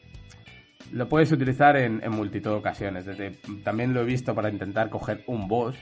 Lo 0.92 1.08
puedes 1.08 1.32
utilizar 1.32 1.76
en, 1.78 2.02
multitud 2.12 2.52
de 2.52 2.58
ocasiones. 2.58 3.06
Desde, 3.06 3.32
también 3.64 3.94
lo 3.94 4.02
he 4.02 4.06
visto 4.06 4.34
para 4.34 4.50
intentar 4.50 4.90
coger 4.90 5.24
un 5.28 5.48
boss. 5.48 5.76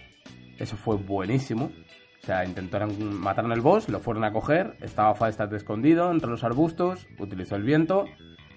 Eso 0.58 0.76
fue 0.76 0.96
buenísimo. 0.96 1.72
O 2.24 2.26
sea, 2.26 2.44
intentaron 2.44 3.14
matar 3.20 3.46
el 3.46 3.62
boss, 3.62 3.88
lo 3.88 4.00
fueron 4.00 4.26
a 4.26 4.34
coger, 4.34 4.76
estaba 4.82 5.16
Falstaff 5.16 5.54
escondido 5.54 6.12
entre 6.12 6.30
los 6.30 6.44
arbustos, 6.44 7.08
utilizó 7.20 7.56
el 7.56 7.64
viento, 7.64 8.06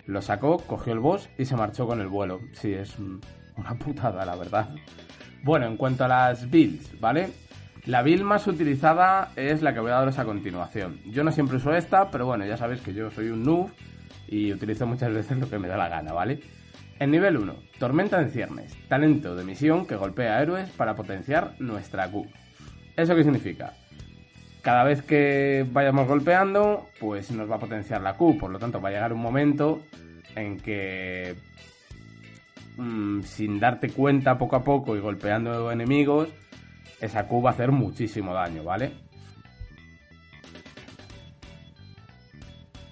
lo 0.06 0.22
sacó, 0.22 0.56
cogió 0.56 0.92
el 0.92 0.98
boss 0.98 1.30
y 1.38 1.44
se 1.44 1.54
marchó 1.54 1.86
con 1.86 2.00
el 2.00 2.08
vuelo. 2.08 2.40
Sí, 2.52 2.72
es 2.72 2.96
una 3.56 3.78
putada, 3.78 4.24
la 4.24 4.34
verdad. 4.34 4.70
Bueno, 5.42 5.66
en 5.66 5.76
cuanto 5.76 6.04
a 6.04 6.08
las 6.08 6.50
builds, 6.50 7.00
¿vale? 7.00 7.30
La 7.86 8.02
build 8.02 8.22
más 8.22 8.46
utilizada 8.46 9.32
es 9.36 9.62
la 9.62 9.72
que 9.72 9.80
voy 9.80 9.90
a 9.90 9.94
daros 9.94 10.18
a 10.18 10.24
continuación. 10.24 11.00
Yo 11.06 11.24
no 11.24 11.32
siempre 11.32 11.56
uso 11.56 11.74
esta, 11.74 12.10
pero 12.10 12.26
bueno, 12.26 12.44
ya 12.44 12.56
sabéis 12.56 12.82
que 12.82 12.92
yo 12.92 13.10
soy 13.10 13.28
un 13.30 13.42
noob 13.42 13.70
y 14.28 14.52
utilizo 14.52 14.86
muchas 14.86 15.12
veces 15.12 15.38
lo 15.38 15.48
que 15.48 15.58
me 15.58 15.68
da 15.68 15.78
la 15.78 15.88
gana, 15.88 16.12
¿vale? 16.12 16.40
En 16.98 17.10
nivel 17.10 17.38
1, 17.38 17.54
Tormenta 17.78 18.20
en 18.20 18.30
ciernes, 18.30 18.76
talento 18.86 19.34
de 19.34 19.44
misión 19.44 19.86
que 19.86 19.96
golpea 19.96 20.36
a 20.36 20.42
héroes 20.42 20.68
para 20.70 20.94
potenciar 20.94 21.54
nuestra 21.58 22.06
Q. 22.10 22.26
¿Eso 22.94 23.16
qué 23.16 23.22
significa? 23.24 23.72
Cada 24.60 24.84
vez 24.84 25.02
que 25.02 25.66
vayamos 25.72 26.06
golpeando, 26.06 26.90
pues 27.00 27.30
nos 27.30 27.50
va 27.50 27.56
a 27.56 27.60
potenciar 27.60 28.02
la 28.02 28.18
Q, 28.18 28.36
por 28.38 28.50
lo 28.50 28.58
tanto 28.58 28.82
va 28.82 28.90
a 28.90 28.92
llegar 28.92 29.14
un 29.14 29.22
momento 29.22 29.80
en 30.36 30.58
que 30.58 31.34
mm, 32.80 33.22
sin 33.22 33.60
darte 33.60 33.90
cuenta 33.90 34.38
poco 34.38 34.56
a 34.56 34.64
poco 34.64 34.96
y 34.96 35.00
golpeando 35.00 35.70
enemigos, 35.70 36.28
esa 37.00 37.26
Q 37.26 37.42
va 37.42 37.50
a 37.50 37.52
hacer 37.52 37.72
muchísimo 37.72 38.34
daño, 38.34 38.64
¿vale? 38.64 38.92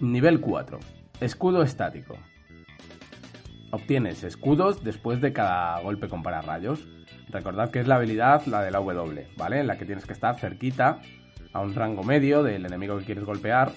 Nivel 0.01 0.41
4. 0.41 0.79
Escudo 1.21 1.63
estático. 1.63 2.17
Obtienes 3.71 4.23
escudos 4.23 4.85
después 4.85 5.21
de 5.21 5.33
cada 5.33 5.81
golpe 5.81 6.09
con 6.09 6.23
pararrayos. 6.23 6.87
Recordad 7.29 7.71
que 7.71 7.81
es 7.81 7.89
la 7.89 7.97
habilidad, 7.97 8.47
la 8.47 8.63
de 8.63 8.71
la 8.71 8.79
W, 8.79 9.29
¿vale? 9.37 9.61
En 9.61 9.67
la 9.67 9.77
que 9.77 9.85
tienes 9.85 10.07
que 10.07 10.13
estar 10.13 10.39
cerquita 10.39 11.01
a 11.53 11.61
un 11.61 11.75
rango 11.75 12.03
medio 12.03 12.43
del 12.43 12.65
enemigo 12.65 12.99
que 12.99 13.05
quieres 13.05 13.25
golpear. 13.25 13.73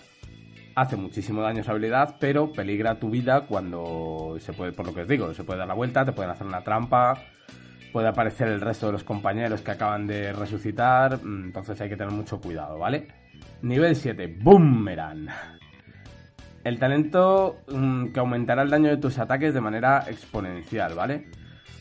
Hace 0.82 0.96
muchísimo 0.96 1.44
daño 1.44 1.62
esa 1.62 1.74
habilidad, 1.74 2.16
pero 2.20 2.52
peligra 2.52 2.96
tu 2.96 3.12
vida 3.12 3.42
cuando 3.42 4.36
se 4.40 4.52
puede, 4.52 4.72
por 4.72 4.88
lo 4.88 4.96
que 4.96 5.02
os 5.02 5.08
digo, 5.08 5.32
se 5.32 5.44
puede 5.44 5.60
dar 5.60 5.68
la 5.68 5.76
vuelta, 5.76 6.04
te 6.04 6.12
pueden 6.12 6.32
hacer 6.32 6.48
una 6.48 6.64
trampa, 6.64 7.22
puede 7.94 8.08
aparecer 8.08 8.48
el 8.48 8.60
resto 8.60 8.88
de 8.88 8.94
los 8.94 9.04
compañeros 9.04 9.62
que 9.62 9.70
acaban 9.70 10.08
de 10.08 10.34
resucitar, 10.34 11.24
mm, 11.24 11.44
entonces 11.44 11.80
hay 11.80 11.88
que 11.88 11.96
tener 11.96 12.12
mucho 12.12 12.42
cuidado, 12.42 12.80
¿vale? 12.80 13.10
Nivel 13.62 13.96
7, 13.96 14.40
Boomerang. 14.42 15.28
El 16.64 16.80
talento 16.80 17.58
mm, 17.72 18.08
que 18.08 18.20
aumentará 18.20 18.64
el 18.64 18.72
daño 18.72 18.90
de 18.90 18.98
tus 18.98 19.20
ataques 19.20 19.54
de 19.54 19.62
manera 19.62 20.06
exponencial, 20.08 20.96
¿vale? 20.96 21.28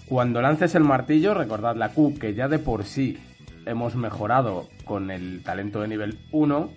Cuando 0.04 0.42
lances 0.42 0.75
el 0.75 0.85
martillo, 0.85 1.33
recordad 1.33 1.75
la 1.75 1.88
Q 1.88 2.19
que 2.21 2.35
ya 2.35 2.49
de 2.49 2.59
por 2.59 2.85
sí 2.85 3.19
hemos 3.64 3.97
mejorado 3.97 4.69
con 4.85 5.11
el 5.11 5.42
talento 5.42 5.80
de 5.80 5.88
nivel 5.88 6.19
1. 6.33 6.71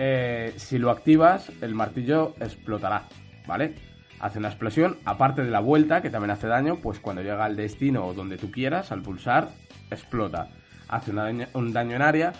Eh, 0.00 0.54
si 0.56 0.78
lo 0.78 0.90
activas, 0.90 1.50
el 1.60 1.74
martillo 1.74 2.34
explotará, 2.40 3.08
¿vale? 3.46 3.74
Hace 4.20 4.38
una 4.38 4.48
explosión, 4.48 4.96
aparte 5.04 5.42
de 5.42 5.50
la 5.50 5.60
vuelta, 5.60 6.00
que 6.02 6.10
también 6.10 6.30
hace 6.30 6.46
daño, 6.46 6.76
pues 6.76 7.00
cuando 7.00 7.22
llega 7.22 7.44
al 7.44 7.56
destino 7.56 8.06
o 8.06 8.14
donde 8.14 8.36
tú 8.36 8.50
quieras, 8.50 8.92
al 8.92 9.02
pulsar, 9.02 9.50
explota. 9.90 10.50
Hace 10.88 11.10
un 11.10 11.72
daño 11.72 11.96
en 11.96 12.02
área 12.02 12.32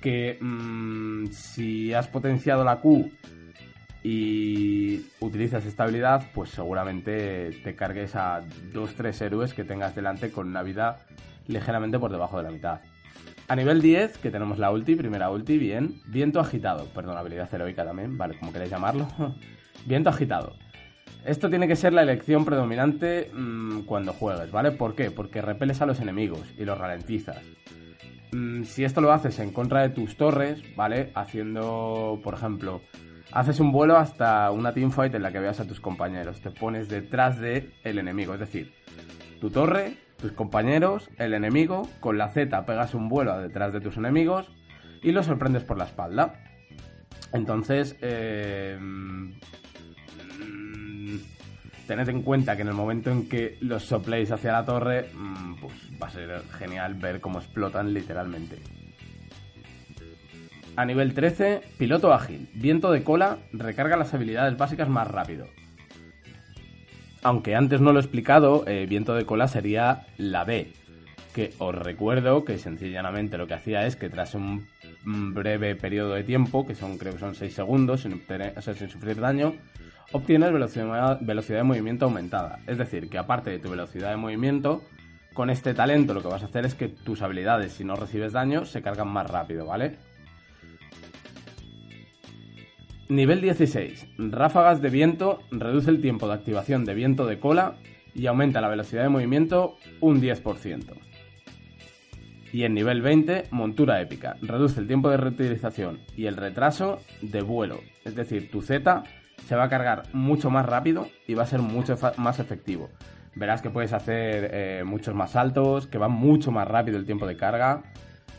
que 0.00 0.38
mm, 0.40 1.28
si 1.28 1.94
has 1.94 2.08
potenciado 2.08 2.62
la 2.62 2.76
Q 2.76 3.10
y 4.02 5.06
utilizas 5.20 5.64
esta 5.64 5.84
habilidad, 5.84 6.26
pues 6.34 6.50
seguramente 6.50 7.52
te 7.64 7.74
cargues 7.74 8.14
a 8.16 8.42
2-3 8.72 9.20
héroes 9.22 9.54
que 9.54 9.64
tengas 9.64 9.94
delante 9.94 10.30
con 10.30 10.48
una 10.48 10.62
vida 10.62 10.98
ligeramente 11.46 11.98
por 11.98 12.10
debajo 12.10 12.36
de 12.36 12.42
la 12.42 12.50
mitad. 12.50 12.80
A 13.52 13.54
nivel 13.54 13.82
10, 13.82 14.16
que 14.16 14.30
tenemos 14.30 14.58
la 14.58 14.70
ulti, 14.70 14.94
primera 14.94 15.28
ulti, 15.28 15.58
bien. 15.58 16.00
Viento 16.06 16.40
agitado, 16.40 16.86
perdón, 16.86 17.18
habilidad 17.18 17.52
heroica 17.54 17.84
también, 17.84 18.16
vale, 18.16 18.38
como 18.38 18.50
queréis 18.50 18.70
llamarlo. 18.70 19.06
Viento 19.84 20.08
agitado. 20.08 20.54
Esto 21.26 21.50
tiene 21.50 21.68
que 21.68 21.76
ser 21.76 21.92
la 21.92 22.00
elección 22.00 22.46
predominante 22.46 23.30
mmm, 23.30 23.80
cuando 23.80 24.14
juegues, 24.14 24.50
¿vale? 24.50 24.70
¿Por 24.70 24.94
qué? 24.94 25.10
Porque 25.10 25.42
repeles 25.42 25.82
a 25.82 25.86
los 25.86 26.00
enemigos 26.00 26.40
y 26.56 26.64
los 26.64 26.78
ralentizas. 26.78 27.42
Mmm, 28.32 28.62
si 28.62 28.84
esto 28.84 29.02
lo 29.02 29.12
haces 29.12 29.38
en 29.38 29.52
contra 29.52 29.82
de 29.82 29.90
tus 29.90 30.16
torres, 30.16 30.62
¿vale? 30.74 31.12
Haciendo, 31.14 32.22
por 32.24 32.32
ejemplo, 32.32 32.80
haces 33.32 33.60
un 33.60 33.70
vuelo 33.70 33.98
hasta 33.98 34.50
una 34.50 34.72
teamfight 34.72 35.14
en 35.14 35.22
la 35.24 35.30
que 35.30 35.40
veas 35.40 35.60
a 35.60 35.66
tus 35.66 35.78
compañeros. 35.78 36.40
Te 36.40 36.52
pones 36.52 36.88
detrás 36.88 37.38
de 37.38 37.68
el 37.84 37.98
enemigo, 37.98 38.32
es 38.32 38.40
decir, 38.40 38.72
tu 39.42 39.50
torre, 39.50 39.98
tus 40.22 40.32
compañeros, 40.32 41.10
el 41.18 41.34
enemigo, 41.34 41.88
con 42.00 42.16
la 42.16 42.28
Z 42.28 42.64
pegas 42.64 42.94
un 42.94 43.08
vuelo 43.08 43.38
detrás 43.38 43.72
de 43.72 43.80
tus 43.80 43.96
enemigos 43.98 44.50
y 45.02 45.12
los 45.12 45.26
sorprendes 45.26 45.64
por 45.64 45.76
la 45.76 45.84
espalda. 45.84 46.32
Entonces, 47.32 47.96
eh, 48.00 48.78
tened 51.86 52.08
en 52.08 52.22
cuenta 52.22 52.56
que 52.56 52.62
en 52.62 52.68
el 52.68 52.74
momento 52.74 53.10
en 53.10 53.28
que 53.28 53.58
los 53.60 53.84
sopléis 53.84 54.30
hacia 54.30 54.52
la 54.52 54.64
torre, 54.64 55.10
mm, 55.12 55.54
pues 55.60 55.74
va 56.00 56.06
a 56.06 56.10
ser 56.10 56.42
genial 56.58 56.94
ver 56.94 57.20
cómo 57.20 57.38
explotan 57.38 57.92
literalmente. 57.92 58.58
A 60.76 60.86
nivel 60.86 61.12
13, 61.12 61.60
piloto 61.76 62.14
ágil, 62.14 62.48
viento 62.54 62.90
de 62.92 63.02
cola, 63.02 63.38
recarga 63.52 63.96
las 63.96 64.14
habilidades 64.14 64.56
básicas 64.56 64.88
más 64.88 65.08
rápido. 65.08 65.46
Aunque 67.22 67.54
antes 67.54 67.80
no 67.80 67.92
lo 67.92 68.00
he 68.00 68.02
explicado, 68.02 68.64
eh, 68.66 68.86
viento 68.88 69.14
de 69.14 69.24
cola 69.24 69.46
sería 69.46 70.06
la 70.18 70.44
B, 70.44 70.72
que 71.32 71.52
os 71.58 71.74
recuerdo 71.74 72.44
que 72.44 72.58
sencillamente 72.58 73.38
lo 73.38 73.46
que 73.46 73.54
hacía 73.54 73.86
es 73.86 73.94
que 73.94 74.10
tras 74.10 74.34
un 74.34 74.66
breve 75.04 75.76
periodo 75.76 76.14
de 76.14 76.24
tiempo, 76.24 76.66
que 76.66 76.74
son 76.74 76.98
creo 76.98 77.12
que 77.12 77.20
son 77.20 77.34
6 77.34 77.54
segundos, 77.54 78.02
sin, 78.02 78.20
sufrir 78.90 79.20
daño, 79.20 79.54
obtienes 80.10 80.52
velocidad 80.52 81.58
de 81.58 81.62
movimiento 81.62 82.06
aumentada. 82.06 82.58
Es 82.66 82.76
decir, 82.76 83.08
que 83.08 83.18
aparte 83.18 83.50
de 83.50 83.60
tu 83.60 83.70
velocidad 83.70 84.10
de 84.10 84.16
movimiento, 84.16 84.82
con 85.32 85.48
este 85.48 85.74
talento 85.74 86.14
lo 86.14 86.22
que 86.22 86.28
vas 86.28 86.42
a 86.42 86.46
hacer 86.46 86.66
es 86.66 86.74
que 86.74 86.88
tus 86.88 87.22
habilidades, 87.22 87.72
si 87.72 87.84
no 87.84 87.94
recibes 87.94 88.32
daño, 88.32 88.64
se 88.64 88.82
cargan 88.82 89.08
más 89.08 89.30
rápido, 89.30 89.66
¿vale? 89.66 89.96
Nivel 93.12 93.42
16. 93.42 94.06
Ráfagas 94.16 94.80
de 94.80 94.88
viento 94.88 95.42
reduce 95.50 95.90
el 95.90 96.00
tiempo 96.00 96.26
de 96.26 96.32
activación 96.32 96.86
de 96.86 96.94
viento 96.94 97.26
de 97.26 97.38
cola 97.38 97.74
y 98.14 98.26
aumenta 98.26 98.62
la 98.62 98.70
velocidad 98.70 99.02
de 99.02 99.10
movimiento 99.10 99.76
un 100.00 100.22
10%. 100.22 100.94
Y 102.54 102.64
en 102.64 102.72
nivel 102.72 103.02
20, 103.02 103.48
montura 103.50 104.00
épica. 104.00 104.36
Reduce 104.40 104.80
el 104.80 104.86
tiempo 104.86 105.10
de 105.10 105.18
reutilización 105.18 106.00
y 106.16 106.24
el 106.24 106.38
retraso 106.38 107.00
de 107.20 107.42
vuelo. 107.42 107.80
Es 108.06 108.14
decir, 108.14 108.50
tu 108.50 108.62
Z 108.62 109.04
se 109.46 109.56
va 109.56 109.64
a 109.64 109.68
cargar 109.68 110.04
mucho 110.14 110.48
más 110.48 110.64
rápido 110.64 111.06
y 111.26 111.34
va 111.34 111.42
a 111.42 111.46
ser 111.46 111.60
mucho 111.60 111.98
más 112.16 112.38
efectivo. 112.38 112.88
Verás 113.34 113.60
que 113.60 113.68
puedes 113.68 113.92
hacer 113.92 114.48
eh, 114.54 114.84
muchos 114.86 115.14
más 115.14 115.32
saltos, 115.32 115.86
que 115.86 115.98
va 115.98 116.08
mucho 116.08 116.50
más 116.50 116.66
rápido 116.66 116.96
el 116.96 117.04
tiempo 117.04 117.26
de 117.26 117.36
carga. 117.36 117.82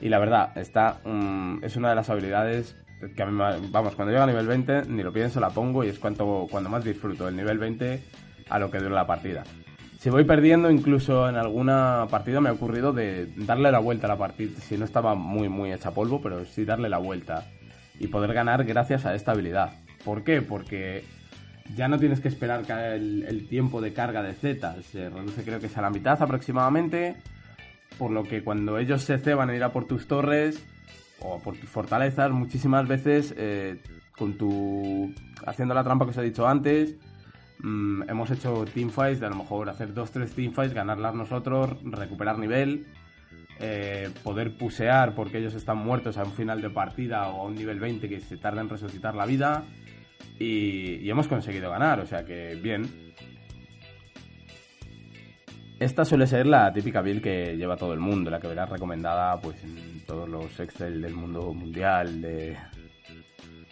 Y 0.01 0.09
la 0.09 0.17
verdad, 0.17 0.57
esta 0.57 0.99
mm, 1.05 1.63
es 1.63 1.75
una 1.75 1.89
de 1.89 1.95
las 1.95 2.09
habilidades 2.09 2.75
que 3.15 3.23
a 3.23 3.25
mí, 3.25 3.37
vamos, 3.71 3.95
cuando 3.95 4.11
llego 4.11 4.23
a 4.23 4.27
nivel 4.27 4.47
20 4.47 4.83
ni 4.87 5.03
lo 5.03 5.11
pienso, 5.11 5.39
la 5.39 5.49
pongo 5.49 5.83
y 5.83 5.89
es 5.89 5.99
cuando, 5.99 6.47
cuando 6.49 6.69
más 6.69 6.83
disfruto 6.83 7.27
el 7.27 7.35
nivel 7.35 7.57
20 7.57 8.03
a 8.49 8.59
lo 8.59 8.69
que 8.69 8.79
dura 8.79 8.95
la 8.95 9.07
partida. 9.07 9.43
Si 9.99 10.09
voy 10.09 10.25
perdiendo, 10.25 10.69
incluso 10.69 11.29
en 11.29 11.37
alguna 11.37 12.07
partida 12.09 12.41
me 12.41 12.49
ha 12.49 12.53
ocurrido 12.53 12.91
de 12.91 13.27
darle 13.37 13.71
la 13.71 13.79
vuelta 13.79 14.07
a 14.07 14.09
la 14.09 14.17
partida, 14.17 14.59
si 14.59 14.77
no 14.77 14.85
estaba 14.85 15.15
muy, 15.15 15.47
muy 15.47 15.71
hecha 15.71 15.91
polvo, 15.91 16.21
pero 16.21 16.43
sí 16.45 16.65
darle 16.65 16.89
la 16.89 16.97
vuelta 16.97 17.45
y 17.99 18.07
poder 18.07 18.33
ganar 18.33 18.65
gracias 18.65 19.05
a 19.05 19.15
esta 19.15 19.31
habilidad. 19.31 19.71
¿Por 20.03 20.23
qué? 20.23 20.41
Porque 20.41 21.05
ya 21.73 21.87
no 21.87 21.97
tienes 21.99 22.19
que 22.19 22.27
esperar 22.27 22.65
el, 22.69 23.23
el 23.23 23.47
tiempo 23.47 23.79
de 23.79 23.93
carga 23.93 24.21
de 24.21 24.33
Z, 24.33 24.81
se 24.81 25.09
reduce 25.09 25.43
creo 25.43 25.61
que 25.61 25.67
es 25.67 25.77
a 25.77 25.81
la 25.81 25.89
mitad 25.89 26.21
aproximadamente, 26.21 27.15
por 27.97 28.11
lo 28.11 28.23
que 28.23 28.43
cuando 28.43 28.77
ellos 28.77 29.03
se 29.03 29.17
ceban 29.19 29.49
a 29.49 29.55
ir 29.55 29.63
a 29.63 29.71
por 29.71 29.85
tus 29.85 30.07
torres, 30.07 30.61
o 31.23 31.39
por 31.39 31.55
fortalezas, 31.55 32.31
muchísimas 32.31 32.87
veces 32.87 33.33
eh, 33.37 33.81
con 34.17 34.37
tu 34.37 35.13
haciendo 35.45 35.73
la 35.73 35.83
trampa 35.83 36.05
que 36.05 36.11
os 36.11 36.17
he 36.17 36.23
dicho 36.23 36.47
antes, 36.47 36.95
mm, 37.59 38.03
hemos 38.09 38.29
hecho 38.31 38.65
teamfights 38.65 39.19
de 39.19 39.27
a 39.27 39.29
lo 39.29 39.37
mejor 39.37 39.69
hacer 39.69 39.93
dos, 39.93 40.11
tres 40.11 40.33
teamfights, 40.33 40.73
ganarlas 40.73 41.15
nosotros, 41.15 41.77
recuperar 41.83 42.37
nivel, 42.37 42.85
eh, 43.59 44.09
poder 44.23 44.57
pusear 44.57 45.15
porque 45.15 45.37
ellos 45.37 45.53
están 45.53 45.77
muertos 45.77 46.17
a 46.17 46.23
un 46.23 46.33
final 46.33 46.61
de 46.61 46.69
partida 46.69 47.29
o 47.29 47.41
a 47.41 47.45
un 47.45 47.55
nivel 47.55 47.79
20 47.79 48.09
que 48.09 48.19
se 48.19 48.37
tarda 48.37 48.61
en 48.61 48.69
resucitar 48.69 49.15
la 49.15 49.25
vida. 49.25 49.63
Y, 50.39 50.95
y 50.95 51.09
hemos 51.09 51.27
conseguido 51.27 51.69
ganar, 51.69 51.99
o 51.99 52.05
sea 52.05 52.25
que 52.25 52.55
bien. 52.55 53.13
Esta 55.83 56.05
suele 56.05 56.27
ser 56.27 56.47
la 56.47 56.71
típica 56.71 57.01
build 57.01 57.21
que 57.21 57.57
lleva 57.57 57.75
todo 57.75 57.91
el 57.91 57.99
mundo, 57.99 58.31
la 58.31 58.39
que 58.39 58.47
verás 58.47 58.69
recomendada 58.69 59.37
pues 59.41 59.61
en 59.65 60.05
todos 60.05 60.29
los 60.29 60.57
Excel 60.57 61.01
del 61.01 61.13
mundo 61.13 61.53
mundial 61.53 62.21
de, 62.21 62.55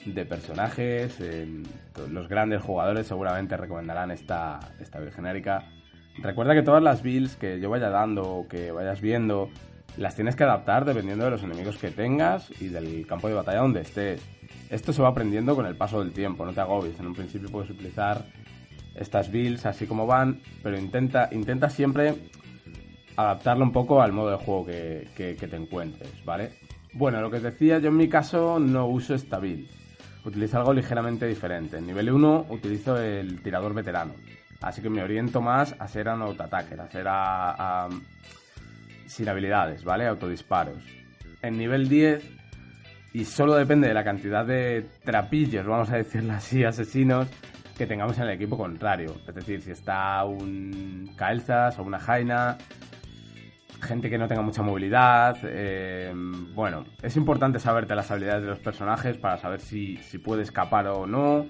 de 0.05 0.25
personajes. 0.25 1.17
los 2.09 2.27
grandes 2.27 2.61
jugadores 2.61 3.07
seguramente 3.07 3.55
recomendarán 3.55 4.11
esta, 4.11 4.59
esta 4.81 4.99
build 4.99 5.13
genérica. 5.13 5.69
Recuerda 6.17 6.53
que 6.53 6.63
todas 6.63 6.83
las 6.83 7.01
builds 7.01 7.37
que 7.37 7.61
yo 7.61 7.69
vaya 7.69 7.89
dando 7.89 8.23
o 8.23 8.47
que 8.49 8.73
vayas 8.73 8.99
viendo 8.99 9.49
las 9.95 10.13
tienes 10.13 10.35
que 10.35 10.43
adaptar 10.43 10.83
dependiendo 10.83 11.23
de 11.23 11.31
los 11.31 11.43
enemigos 11.43 11.77
que 11.77 11.91
tengas 11.91 12.51
y 12.61 12.67
del 12.67 13.07
campo 13.07 13.29
de 13.29 13.35
batalla 13.35 13.59
donde 13.59 13.81
estés. 13.81 14.21
Esto 14.69 14.91
se 14.91 15.01
va 15.01 15.07
aprendiendo 15.07 15.55
con 15.55 15.65
el 15.65 15.77
paso 15.77 16.03
del 16.03 16.11
tiempo, 16.11 16.45
no 16.45 16.51
te 16.51 16.59
agobies. 16.59 16.99
En 16.99 17.07
un 17.07 17.15
principio 17.15 17.49
puedes 17.49 17.69
utilizar 17.69 18.25
estas 18.95 19.31
builds 19.31 19.65
así 19.65 19.85
como 19.85 20.05
van, 20.05 20.39
pero 20.61 20.77
intenta, 20.77 21.29
intenta 21.31 21.69
siempre 21.69 22.15
adaptarlo 23.15 23.63
un 23.63 23.71
poco 23.71 24.01
al 24.01 24.11
modo 24.11 24.31
de 24.31 24.37
juego 24.37 24.65
que, 24.65 25.07
que, 25.15 25.47
te 25.47 25.55
encuentres, 25.55 26.23
¿vale? 26.25 26.53
Bueno, 26.93 27.21
lo 27.21 27.29
que 27.29 27.37
os 27.37 27.43
decía, 27.43 27.79
yo 27.79 27.89
en 27.89 27.97
mi 27.97 28.09
caso 28.09 28.59
no 28.59 28.87
uso 28.87 29.15
esta 29.15 29.39
build. 29.39 29.69
Utilizo 30.25 30.57
algo 30.57 30.73
ligeramente 30.73 31.25
diferente. 31.25 31.77
En 31.77 31.87
nivel 31.87 32.11
1 32.11 32.47
utilizo 32.49 32.99
el 32.99 33.41
tirador 33.41 33.73
veterano. 33.73 34.13
Así 34.61 34.81
que 34.81 34.89
me 34.89 35.01
oriento 35.01 35.41
más 35.41 35.75
a 35.79 35.87
ser 35.87 36.07
un 36.07 36.21
autoattacker, 36.21 36.79
a 36.79 36.87
ser 36.87 37.07
a, 37.07 37.85
a, 37.85 37.89
sin 39.07 39.27
habilidades, 39.27 39.83
¿vale? 39.83 40.05
Autodisparos. 40.05 40.83
En 41.41 41.57
nivel 41.57 41.89
10, 41.89 42.23
y 43.13 43.25
solo 43.25 43.55
depende 43.55 43.87
de 43.87 43.93
la 43.93 44.03
cantidad 44.03 44.45
de 44.45 44.85
trapillos, 45.03 45.65
vamos 45.65 45.89
a 45.89 45.97
decirlo 45.97 46.33
así, 46.33 46.63
asesinos, 46.65 47.27
que 47.81 47.87
tengamos 47.87 48.15
en 48.19 48.25
el 48.25 48.29
equipo 48.29 48.59
contrario. 48.59 49.15
Es 49.27 49.33
decir, 49.33 49.59
si 49.59 49.71
está 49.71 50.23
un 50.23 51.11
Kael'thas 51.15 51.79
o 51.79 51.83
una 51.83 51.97
Jaina, 51.97 52.55
gente 53.81 54.07
que 54.07 54.19
no 54.19 54.27
tenga 54.27 54.43
mucha 54.43 54.61
movilidad. 54.61 55.35
Eh, 55.41 56.13
bueno, 56.53 56.85
es 57.01 57.17
importante 57.17 57.57
saberte 57.57 57.95
las 57.95 58.11
habilidades 58.11 58.43
de 58.43 58.49
los 58.49 58.59
personajes 58.59 59.17
para 59.17 59.37
saber 59.37 59.61
si, 59.61 59.97
si 59.97 60.19
puede 60.19 60.43
escapar 60.43 60.85
o 60.89 61.07
no. 61.07 61.47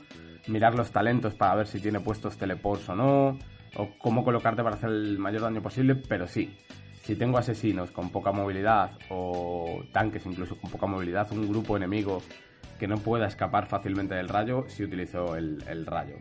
Mirar 0.48 0.74
los 0.74 0.92
talentos 0.92 1.34
para 1.34 1.54
ver 1.56 1.68
si 1.68 1.82
tiene 1.82 2.00
puestos 2.00 2.38
teleports 2.38 2.88
o 2.88 2.96
no. 2.96 3.38
O 3.76 3.90
cómo 3.98 4.24
colocarte 4.24 4.64
para 4.64 4.78
hacer 4.78 4.90
el 4.90 5.20
mayor 5.20 5.42
daño 5.42 5.62
posible. 5.62 5.96
Pero 5.96 6.28
sí, 6.28 6.58
si 7.04 7.18
tengo 7.18 7.40
asesinos 7.40 7.92
con 7.92 8.10
poca 8.10 8.32
movilidad 8.32 8.92
o 9.10 9.84
tanques 9.92 10.26
incluso 10.26 10.56
con 10.56 10.72
poca 10.72 10.88
movilidad, 10.88 11.30
un 11.34 11.46
grupo 11.50 11.76
enemigo 11.76 12.22
que 12.82 12.88
no 12.88 12.98
pueda 12.98 13.28
escapar 13.28 13.68
fácilmente 13.68 14.16
del 14.16 14.28
rayo, 14.28 14.66
sí 14.68 14.84
utilizo 14.84 15.36
el, 15.36 15.86
rayo. 15.86 16.16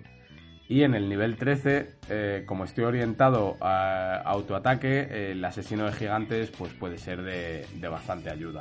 Y 0.69 0.83
en 0.83 0.95
el 0.95 1.09
nivel 1.09 1.39
13, 1.39 1.89
eh, 2.11 2.45
como 2.45 2.65
estoy 2.65 2.85
orientado 2.85 3.57
a 3.63 4.21
autoataque, 4.27 5.31
el 5.31 5.43
asesino 5.43 5.87
de 5.87 5.93
gigantes 5.93 6.51
pues 6.51 6.75
puede 6.75 6.99
ser 6.99 7.23
de, 7.23 7.67
de, 7.77 7.89
bastante 7.89 8.29
ayuda. 8.29 8.61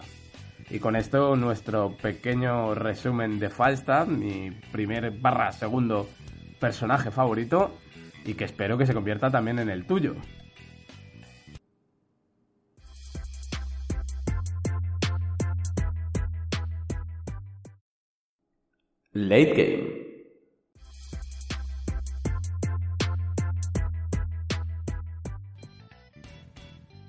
Y 0.69 0.79
con 0.79 0.95
esto 0.95 1.35
nuestro 1.35 1.97
pequeño 1.97 2.73
resumen 2.73 3.37
de 3.37 3.49
Falstad, 3.49 4.07
mi 4.07 4.49
primer 4.71 5.11
barra 5.19 5.51
segundo 5.51 6.07
personaje 6.57 7.11
favorito 7.11 7.75
y 8.23 8.35
que 8.35 8.45
espero 8.45 8.77
que 8.77 8.85
se 8.85 8.93
convierta 8.93 9.29
también 9.29 9.59
en 9.59 9.69
el 9.69 9.85
tuyo. 9.85 10.15
Late 19.27 19.53
Game. 19.53 19.99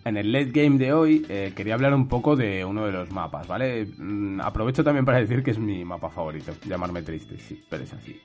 En 0.05 0.16
el 0.16 0.33
late 0.33 0.51
game 0.51 0.77
de 0.77 0.92
hoy 0.92 1.25
eh, 1.29 1.53
quería 1.55 1.75
hablar 1.75 1.94
un 1.94 2.09
poco 2.09 2.35
de 2.35 2.64
uno 2.64 2.85
de 2.87 2.90
los 2.90 3.12
mapas, 3.12 3.46
¿vale? 3.46 3.87
Mm, 3.96 4.40
aprovecho 4.40 4.83
también 4.83 5.05
para 5.05 5.18
decir 5.20 5.44
que 5.44 5.53
es 5.53 5.59
mi 5.61 5.85
mapa 5.85 6.11
favorito, 6.11 6.53
llamarme 6.66 7.03
triste, 7.03 7.38
sí, 7.38 7.62
pero 7.70 7.85
es 7.85 7.92
así. 7.92 8.20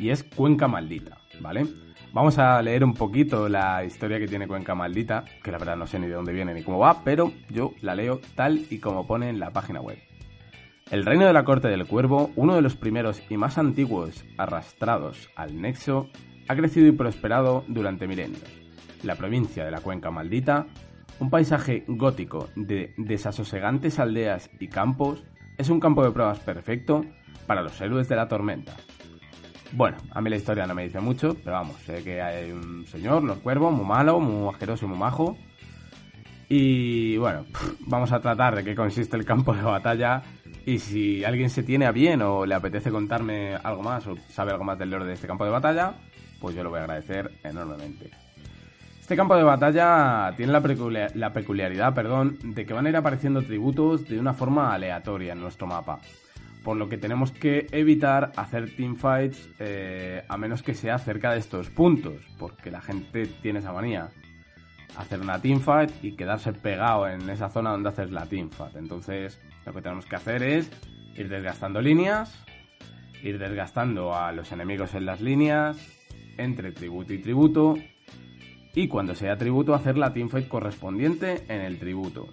Y 0.00 0.10
es 0.10 0.24
Cuenca 0.24 0.66
Maldita, 0.66 1.18
¿vale? 1.40 1.64
Vamos 2.12 2.38
a 2.38 2.60
leer 2.60 2.82
un 2.82 2.94
poquito 2.94 3.48
la 3.48 3.84
historia 3.84 4.18
que 4.18 4.26
tiene 4.26 4.48
Cuenca 4.48 4.74
Maldita, 4.74 5.24
que 5.44 5.52
la 5.52 5.58
verdad 5.58 5.76
no 5.76 5.86
sé 5.86 6.00
ni 6.00 6.08
de 6.08 6.14
dónde 6.14 6.32
viene 6.32 6.54
ni 6.54 6.64
cómo 6.64 6.80
va, 6.80 7.04
pero 7.04 7.32
yo 7.50 7.72
la 7.82 7.94
leo 7.94 8.20
tal 8.34 8.66
y 8.68 8.78
como 8.78 9.06
pone 9.06 9.28
en 9.28 9.38
la 9.38 9.50
página 9.50 9.80
web. 9.80 10.07
El 10.90 11.04
reino 11.04 11.26
de 11.26 11.34
la 11.34 11.44
corte 11.44 11.68
del 11.68 11.86
cuervo, 11.86 12.30
uno 12.34 12.54
de 12.54 12.62
los 12.62 12.74
primeros 12.74 13.22
y 13.28 13.36
más 13.36 13.58
antiguos 13.58 14.24
arrastrados 14.38 15.28
al 15.36 15.60
nexo, 15.60 16.08
ha 16.48 16.56
crecido 16.56 16.86
y 16.86 16.92
prosperado 16.92 17.62
durante 17.68 18.08
milenios. 18.08 18.42
La 19.02 19.14
provincia 19.14 19.66
de 19.66 19.70
la 19.70 19.82
Cuenca 19.82 20.10
Maldita, 20.10 20.66
un 21.20 21.28
paisaje 21.28 21.84
gótico 21.86 22.48
de 22.56 22.94
desasosegantes 22.96 23.98
aldeas 23.98 24.50
y 24.58 24.68
campos, 24.68 25.22
es 25.58 25.68
un 25.68 25.78
campo 25.78 26.02
de 26.02 26.10
pruebas 26.10 26.38
perfecto 26.38 27.04
para 27.46 27.60
los 27.60 27.78
héroes 27.82 28.08
de 28.08 28.16
la 28.16 28.26
tormenta. 28.26 28.74
Bueno, 29.72 29.98
a 30.12 30.22
mí 30.22 30.30
la 30.30 30.36
historia 30.36 30.66
no 30.66 30.74
me 30.74 30.84
dice 30.84 31.00
mucho, 31.00 31.34
pero 31.34 31.52
vamos, 31.52 31.76
sé 31.82 32.02
que 32.02 32.22
hay 32.22 32.50
un 32.50 32.86
señor, 32.86 33.22
los 33.24 33.38
cuervos, 33.40 33.74
muy 33.74 33.84
malo, 33.84 34.20
muy 34.20 34.48
asqueroso 34.48 34.86
y 34.86 34.88
muy 34.88 34.98
majo. 34.98 35.36
Y 36.48 37.18
bueno, 37.18 37.44
vamos 37.80 38.10
a 38.10 38.20
tratar 38.20 38.56
de 38.56 38.64
qué 38.64 38.74
consiste 38.74 39.18
el 39.18 39.26
campo 39.26 39.52
de 39.52 39.60
batalla 39.60 40.22
y 40.68 40.80
si 40.80 41.24
alguien 41.24 41.48
se 41.48 41.62
tiene 41.62 41.86
a 41.86 41.92
bien 41.92 42.20
o 42.20 42.44
le 42.44 42.54
apetece 42.54 42.90
contarme 42.90 43.54
algo 43.54 43.82
más 43.82 44.06
o 44.06 44.16
sabe 44.28 44.50
algo 44.50 44.64
más 44.64 44.78
del 44.78 44.90
lore 44.90 45.06
de 45.06 45.14
este 45.14 45.26
campo 45.26 45.46
de 45.46 45.50
batalla, 45.50 45.94
pues 46.38 46.54
yo 46.54 46.62
lo 46.62 46.68
voy 46.68 46.80
a 46.80 46.82
agradecer 46.82 47.30
enormemente. 47.42 48.10
Este 49.00 49.16
campo 49.16 49.34
de 49.34 49.44
batalla 49.44 50.34
tiene 50.36 50.52
la, 50.52 50.60
peculiar 50.60 51.16
la 51.16 51.32
peculiaridad 51.32 51.94
perdón, 51.94 52.36
de 52.42 52.66
que 52.66 52.74
van 52.74 52.84
a 52.84 52.90
ir 52.90 52.96
apareciendo 52.96 53.40
tributos 53.40 54.06
de 54.06 54.20
una 54.20 54.34
forma 54.34 54.74
aleatoria 54.74 55.32
en 55.32 55.40
nuestro 55.40 55.66
mapa. 55.66 56.00
Por 56.62 56.76
lo 56.76 56.86
que 56.90 56.98
tenemos 56.98 57.32
que 57.32 57.66
evitar 57.72 58.32
hacer 58.36 58.76
teamfights 58.76 59.48
eh, 59.60 60.22
a 60.28 60.36
menos 60.36 60.62
que 60.62 60.74
sea 60.74 60.98
cerca 60.98 61.32
de 61.32 61.38
estos 61.38 61.70
puntos, 61.70 62.16
porque 62.38 62.70
la 62.70 62.82
gente 62.82 63.24
tiene 63.40 63.60
esa 63.60 63.72
manía. 63.72 64.10
Hacer 64.96 65.20
una 65.20 65.40
teamfight 65.40 65.92
y 66.02 66.16
quedarse 66.16 66.52
pegado 66.52 67.08
en 67.08 67.28
esa 67.30 67.48
zona 67.48 67.70
donde 67.70 67.90
haces 67.90 68.10
la 68.10 68.26
teamfight. 68.26 68.76
Entonces, 68.76 69.40
lo 69.64 69.72
que 69.72 69.82
tenemos 69.82 70.06
que 70.06 70.16
hacer 70.16 70.42
es 70.42 70.70
ir 71.14 71.28
desgastando 71.28 71.80
líneas, 71.80 72.44
ir 73.22 73.38
desgastando 73.38 74.14
a 74.14 74.32
los 74.32 74.50
enemigos 74.52 74.94
en 74.94 75.06
las 75.06 75.20
líneas, 75.20 75.76
entre 76.36 76.72
tributo 76.72 77.12
y 77.12 77.18
tributo, 77.18 77.76
y 78.74 78.88
cuando 78.88 79.14
sea 79.14 79.36
tributo 79.36 79.74
hacer 79.74 79.98
la 79.98 80.12
teamfight 80.12 80.48
correspondiente 80.48 81.44
en 81.48 81.60
el 81.60 81.78
tributo. 81.78 82.28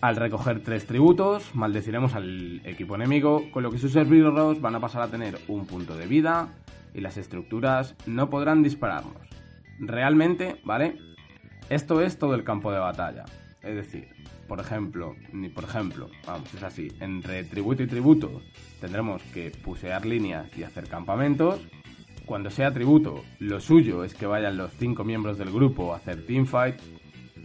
Al 0.00 0.16
recoger 0.16 0.62
tres 0.62 0.86
tributos, 0.86 1.54
maldeciremos 1.54 2.14
al 2.14 2.62
equipo 2.64 2.94
enemigo, 2.94 3.50
con 3.52 3.62
lo 3.62 3.70
que 3.70 3.76
sus 3.76 3.92
servidores 3.92 4.60
van 4.60 4.74
a 4.74 4.80
pasar 4.80 5.02
a 5.02 5.08
tener 5.08 5.38
un 5.48 5.66
punto 5.66 5.94
de 5.94 6.06
vida 6.06 6.48
y 6.94 7.00
las 7.00 7.16
estructuras 7.16 7.94
no 8.06 8.30
podrán 8.30 8.62
dispararnos. 8.62 9.28
Realmente, 9.78 10.60
¿vale? 10.64 10.98
Esto 11.68 12.00
es 12.00 12.18
todo 12.18 12.34
el 12.34 12.44
campo 12.44 12.72
de 12.72 12.78
batalla. 12.78 13.24
Es 13.62 13.76
decir, 13.76 14.08
por 14.48 14.58
ejemplo, 14.58 15.14
ni 15.32 15.48
por 15.48 15.64
ejemplo, 15.64 16.10
vamos, 16.26 16.52
es 16.54 16.62
así, 16.62 16.88
entre 17.00 17.44
tributo 17.44 17.82
y 17.82 17.86
tributo 17.86 18.42
tendremos 18.80 19.22
que 19.34 19.50
pusear 19.50 20.06
líneas 20.06 20.46
y 20.56 20.64
hacer 20.64 20.88
campamentos. 20.88 21.60
Cuando 22.24 22.50
sea 22.50 22.72
tributo, 22.72 23.22
lo 23.38 23.60
suyo 23.60 24.04
es 24.04 24.14
que 24.14 24.26
vayan 24.26 24.56
los 24.56 24.72
cinco 24.72 25.04
miembros 25.04 25.38
del 25.38 25.52
grupo 25.52 25.92
a 25.92 25.98
hacer 25.98 26.26
teamfight, 26.26 26.76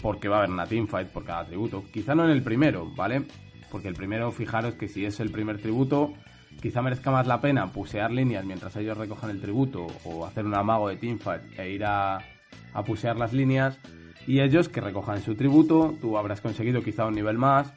porque 0.02 0.28
va 0.28 0.38
a 0.38 0.40
haber 0.40 0.52
una 0.52 0.66
teamfight 0.66 1.10
por 1.10 1.26
cada 1.26 1.46
tributo. 1.46 1.84
Quizá 1.92 2.16
no 2.16 2.24
en 2.26 2.32
el 2.32 2.44
primero, 2.44 2.92
¿vale? 2.96 3.24
Porque 3.72 3.88
el 3.88 3.96
primero, 3.96 4.32
fijaros 4.32 4.76
que 4.76 4.88
si 4.88 5.06
es 5.06 5.20
el 5.20 5.32
primer 5.32 5.60
tributo, 5.60 6.14
quizá 6.62 6.82
merezca 6.82 7.12
más 7.12 7.28
la 7.28 7.42
pena 7.42 7.68
pusear 7.72 8.12
líneas 8.12 8.46
mientras 8.46 8.76
ellos 8.76 8.98
recojan 8.98 9.30
el 9.30 9.42
tributo 9.42 9.88
o 10.04 10.26
hacer 10.26 10.46
un 10.46 10.56
amago 10.56 10.90
de 10.90 10.98
teamfight 10.98 11.60
e 11.60 11.70
ir 11.72 11.86
a, 11.86 12.20
a 12.74 12.84
pusear 12.84 13.18
las 13.18 13.34
líneas 13.34 13.78
y 14.28 14.42
ellos 14.42 14.70
que 14.70 14.82
recojan 14.82 15.22
su 15.22 15.36
tributo, 15.36 15.96
tú 16.02 16.18
habrás 16.18 16.42
conseguido 16.42 16.82
quizá 16.82 17.06
un 17.06 17.16
nivel 17.16 17.38
más, 17.38 17.72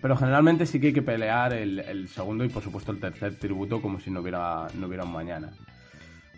pero 0.00 0.16
generalmente 0.16 0.66
sí 0.66 0.80
que 0.80 0.88
hay 0.88 0.92
que 0.92 1.02
pelear 1.02 1.52
el, 1.52 2.08
segundo 2.08 2.44
y 2.44 2.48
por 2.48 2.62
supuesto 2.62 2.92
el 2.92 3.00
tercer 3.00 3.36
tributo 3.36 3.82
como 3.82 4.00
si 4.00 4.10
no 4.10 4.20
hubiera, 4.20 4.68
no 4.74 4.86
hubiera 4.86 5.04
un 5.04 5.12
mañana. 5.12 5.50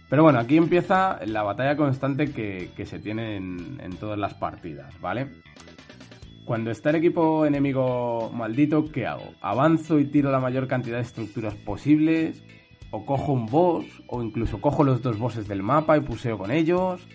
Pero 0.09 0.23
bueno, 0.23 0.39
aquí 0.41 0.57
empieza 0.57 1.21
la 1.27 1.43
batalla 1.43 1.77
constante 1.77 2.33
que, 2.33 2.73
que 2.75 2.87
se 2.87 2.99
tiene 2.99 3.37
en, 3.37 3.79
en, 3.81 3.97
todas 3.97 4.19
las 4.19 4.35
partidas, 4.35 4.99
¿vale? 5.01 5.29
Cuando 6.51 6.73
está 6.73 6.91
el 6.91 6.97
equipo 6.97 7.47
enemigo 7.47 8.29
maldito, 8.35 8.91
¿qué 8.91 9.07
hago? 9.07 9.35
¿Avanzo 9.41 10.01
y 10.01 10.07
tiro 10.07 10.33
la 10.33 10.41
mayor 10.41 10.67
cantidad 10.67 10.97
de 10.97 11.03
estructuras 11.03 11.55
posibles? 11.55 12.43
o 12.91 13.07
cojo 13.07 13.33
un 13.33 13.47
boss, 13.47 13.87
o 14.09 14.21
incluso 14.21 14.61
cojo 14.61 14.83
los 14.83 15.01
dos 15.01 15.17
bosses 15.17 15.47
del 15.47 15.63
mapa 15.63 15.97
y 15.97 16.01
puseo 16.01 16.37
con 16.37 16.51
ellos. 16.51 17.07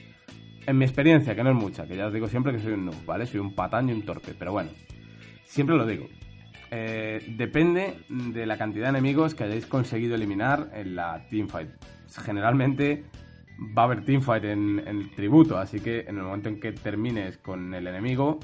En 0.66 0.78
mi 0.78 0.86
experiencia, 0.86 1.36
que 1.36 1.44
no 1.44 1.50
es 1.50 1.56
mucha, 1.58 1.86
que 1.86 1.98
ya 1.98 2.08
os 2.08 2.14
digo 2.14 2.30
siempre 2.30 2.54
que 2.54 2.60
soy 2.60 2.72
un 2.72 2.86
noob, 2.86 3.06
¿vale? 3.06 3.26
Soy 3.26 3.42
un 3.42 3.54
patán 3.54 3.90
y 3.90 3.92
un 3.92 4.04
torpe, 4.04 4.34
pero 4.40 4.54
bueno, 4.54 4.70
siempre 5.44 5.76
lo 5.76 5.86
digo. 5.86 6.08
Eh, 6.72 7.22
depende 7.36 8.06
de 8.08 8.46
la 8.46 8.58
cantidad 8.58 8.86
de 8.86 8.92
enemigos 8.92 9.36
que 9.36 9.44
hayáis 9.44 9.66
conseguido 9.66 10.16
eliminar 10.16 10.72
en 10.74 10.96
la 10.96 11.28
teamfight. 11.30 11.72
Generalmente 12.24 13.04
va 13.78 13.82
a 13.82 13.86
haber 13.86 14.06
teamfight 14.06 14.46
en, 14.46 14.80
en 14.80 15.02
el 15.02 15.12
tributo, 15.12 15.58
así 15.58 15.82
que 15.82 16.06
en 16.08 16.20
el 16.20 16.24
momento 16.24 16.48
en 16.48 16.62
que 16.62 16.72
termines 16.72 17.38
con 17.38 17.74
el 17.74 17.86
enemigo, 17.86 18.40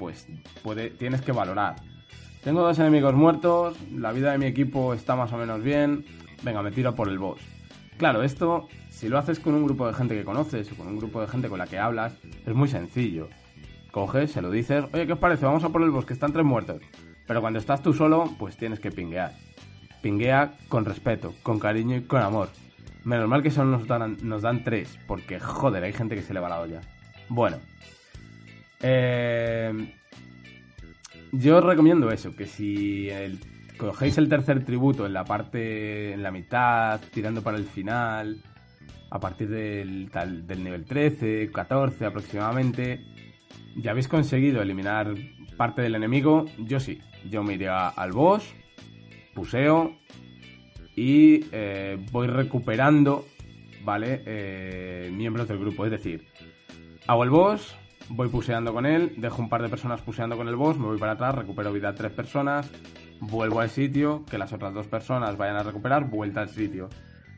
pues 0.00 0.26
puede, 0.62 0.88
tienes 0.88 1.20
que 1.20 1.30
valorar. 1.30 1.76
Tengo 2.42 2.62
dos 2.62 2.78
enemigos 2.78 3.14
muertos, 3.14 3.76
la 3.92 4.12
vida 4.12 4.32
de 4.32 4.38
mi 4.38 4.46
equipo 4.46 4.94
está 4.94 5.14
más 5.14 5.30
o 5.34 5.36
menos 5.36 5.62
bien, 5.62 6.06
venga, 6.42 6.62
me 6.62 6.70
tiro 6.70 6.94
por 6.94 7.10
el 7.10 7.18
boss. 7.18 7.42
Claro, 7.98 8.22
esto, 8.22 8.66
si 8.88 9.10
lo 9.10 9.18
haces 9.18 9.38
con 9.38 9.54
un 9.54 9.62
grupo 9.62 9.86
de 9.86 9.92
gente 9.92 10.16
que 10.16 10.24
conoces 10.24 10.72
o 10.72 10.74
con 10.74 10.88
un 10.88 10.96
grupo 10.96 11.20
de 11.20 11.26
gente 11.26 11.50
con 11.50 11.58
la 11.58 11.66
que 11.66 11.78
hablas, 11.78 12.14
es 12.46 12.54
muy 12.54 12.66
sencillo. 12.66 13.28
Coges, 13.90 14.32
se 14.32 14.40
lo 14.40 14.50
dices, 14.50 14.86
oye, 14.90 15.06
¿qué 15.06 15.12
os 15.12 15.18
parece? 15.18 15.44
Vamos 15.44 15.64
a 15.64 15.68
por 15.68 15.82
el 15.82 15.90
boss, 15.90 16.06
que 16.06 16.14
están 16.14 16.32
tres 16.32 16.46
muertos. 16.46 16.80
Pero 17.26 17.42
cuando 17.42 17.58
estás 17.58 17.82
tú 17.82 17.92
solo, 17.92 18.24
pues 18.38 18.56
tienes 18.56 18.80
que 18.80 18.90
pinguear. 18.90 19.32
Pinguea 20.00 20.54
con 20.70 20.86
respeto, 20.86 21.34
con 21.42 21.58
cariño 21.58 21.98
y 21.98 22.02
con 22.04 22.22
amor. 22.22 22.48
Menos 23.04 23.28
mal 23.28 23.42
que 23.42 23.50
solo 23.50 23.72
nos 23.72 23.86
dan, 23.86 24.16
nos 24.22 24.40
dan 24.40 24.64
tres, 24.64 24.98
porque 25.06 25.38
joder, 25.38 25.84
hay 25.84 25.92
gente 25.92 26.14
que 26.14 26.22
se 26.22 26.32
le 26.32 26.40
va 26.40 26.48
la 26.48 26.60
olla. 26.60 26.80
Bueno. 27.28 27.58
Eh, 28.82 29.72
yo 31.32 31.58
os 31.58 31.64
recomiendo 31.64 32.10
eso, 32.10 32.34
que 32.34 32.46
si 32.46 33.08
cogéis 33.76 34.18
el 34.18 34.28
tercer 34.28 34.64
tributo 34.64 35.06
en 35.06 35.12
la 35.12 35.24
parte, 35.24 36.12
en 36.12 36.22
la 36.22 36.30
mitad, 36.30 37.00
tirando 37.12 37.42
para 37.42 37.56
el 37.56 37.64
final, 37.64 38.42
a 39.10 39.18
partir 39.18 39.48
del 39.48 40.64
nivel 40.64 40.84
13, 40.84 41.50
14 41.52 42.06
aproximadamente, 42.06 43.04
ya 43.76 43.90
habéis 43.92 44.08
conseguido 44.08 44.62
eliminar 44.62 45.14
parte 45.56 45.82
del 45.82 45.94
enemigo, 45.94 46.46
yo 46.58 46.80
sí, 46.80 47.00
yo 47.28 47.42
me 47.42 47.54
iré 47.54 47.68
al 47.68 48.12
boss, 48.12 48.54
puseo 49.34 49.96
y 50.96 51.44
eh, 51.52 51.98
voy 52.10 52.26
recuperando, 52.26 53.26
¿vale? 53.84 54.22
Eh, 54.26 55.10
miembros 55.12 55.48
del 55.48 55.58
grupo, 55.58 55.84
es 55.84 55.90
decir, 55.90 56.26
hago 57.06 57.24
el 57.24 57.30
boss, 57.30 57.76
voy 58.10 58.28
puseando 58.28 58.72
con 58.72 58.86
él, 58.86 59.14
dejo 59.16 59.40
un 59.40 59.48
par 59.48 59.62
de 59.62 59.68
personas 59.68 60.02
puseando 60.02 60.36
con 60.36 60.48
el 60.48 60.56
boss, 60.56 60.78
me 60.78 60.86
voy 60.86 60.98
para 60.98 61.12
atrás, 61.12 61.34
recupero 61.34 61.72
vida 61.72 61.88
a 61.88 61.94
tres 61.94 62.12
personas, 62.12 62.70
vuelvo 63.20 63.60
al 63.60 63.70
sitio, 63.70 64.24
que 64.28 64.38
las 64.38 64.52
otras 64.52 64.74
dos 64.74 64.86
personas 64.86 65.36
vayan 65.36 65.56
a 65.56 65.62
recuperar, 65.62 66.08
vuelta 66.08 66.42
al 66.42 66.48
sitio. 66.48 66.88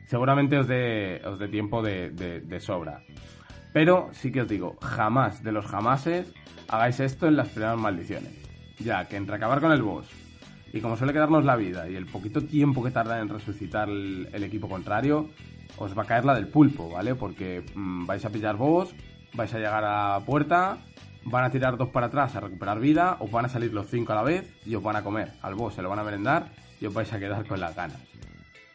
Seguramente 0.05 0.57
os 0.57 0.67
dé, 0.67 1.21
os 1.25 1.39
dé 1.39 1.47
tiempo 1.47 1.81
de, 1.81 2.09
de 2.11 2.59
sobra. 2.59 3.01
Pero 3.71 4.09
sí 4.11 4.31
que 4.31 4.41
os 4.41 4.47
digo, 4.47 4.75
jamás 4.81 5.41
de 5.43 5.51
los 5.51 5.65
jamases 5.65 6.33
hagáis 6.67 6.99
esto 6.99 7.27
en 7.27 7.37
las 7.37 7.49
primeras 7.49 7.79
maldiciones. 7.79 8.31
Ya 8.79 9.07
que 9.07 9.15
entre 9.15 9.35
acabar 9.35 9.61
con 9.61 9.71
el 9.71 9.81
boss 9.81 10.07
y 10.73 10.81
como 10.81 10.97
suele 10.97 11.13
quedarnos 11.13 11.45
la 11.45 11.55
vida 11.55 11.87
y 11.87 11.95
el 11.95 12.07
poquito 12.07 12.41
tiempo 12.41 12.83
que 12.83 12.89
tarda 12.89 13.19
en 13.19 13.29
resucitar 13.29 13.89
el, 13.89 14.43
equipo 14.43 14.67
contrario, 14.67 15.29
os 15.77 15.97
va 15.97 16.01
a 16.01 16.05
caer 16.05 16.25
la 16.25 16.33
del 16.33 16.47
pulpo, 16.47 16.89
¿vale? 16.89 17.13
Porque 17.13 17.63
mm, 17.75 18.07
vais 18.07 18.25
a 18.25 18.31
pillar 18.31 18.57
boss, 18.57 18.93
vais 19.33 19.53
a 19.53 19.57
llegar 19.57 19.83
a 19.85 20.19
puerta, 20.25 20.77
van 21.25 21.45
a 21.45 21.49
tirar 21.49 21.77
dos 21.77 21.89
para 21.89 22.07
atrás 22.07 22.35
a 22.35 22.39
recuperar 22.39 22.79
vida, 22.79 23.17
os 23.19 23.31
van 23.31 23.45
a 23.45 23.49
salir 23.49 23.73
los 23.73 23.87
cinco 23.87 24.13
a 24.13 24.15
la 24.15 24.23
vez 24.23 24.53
y 24.65 24.75
os 24.75 24.83
van 24.83 24.95
a 24.95 25.03
comer. 25.03 25.33
Al 25.41 25.55
boss 25.55 25.75
se 25.75 25.81
lo 25.81 25.89
van 25.89 25.99
a 25.99 26.03
merendar 26.03 26.49
y 26.79 26.85
os 26.85 26.93
vais 26.93 27.11
a 27.13 27.19
quedar 27.19 27.45
con 27.47 27.59
las 27.59 27.75
ganas. 27.75 27.99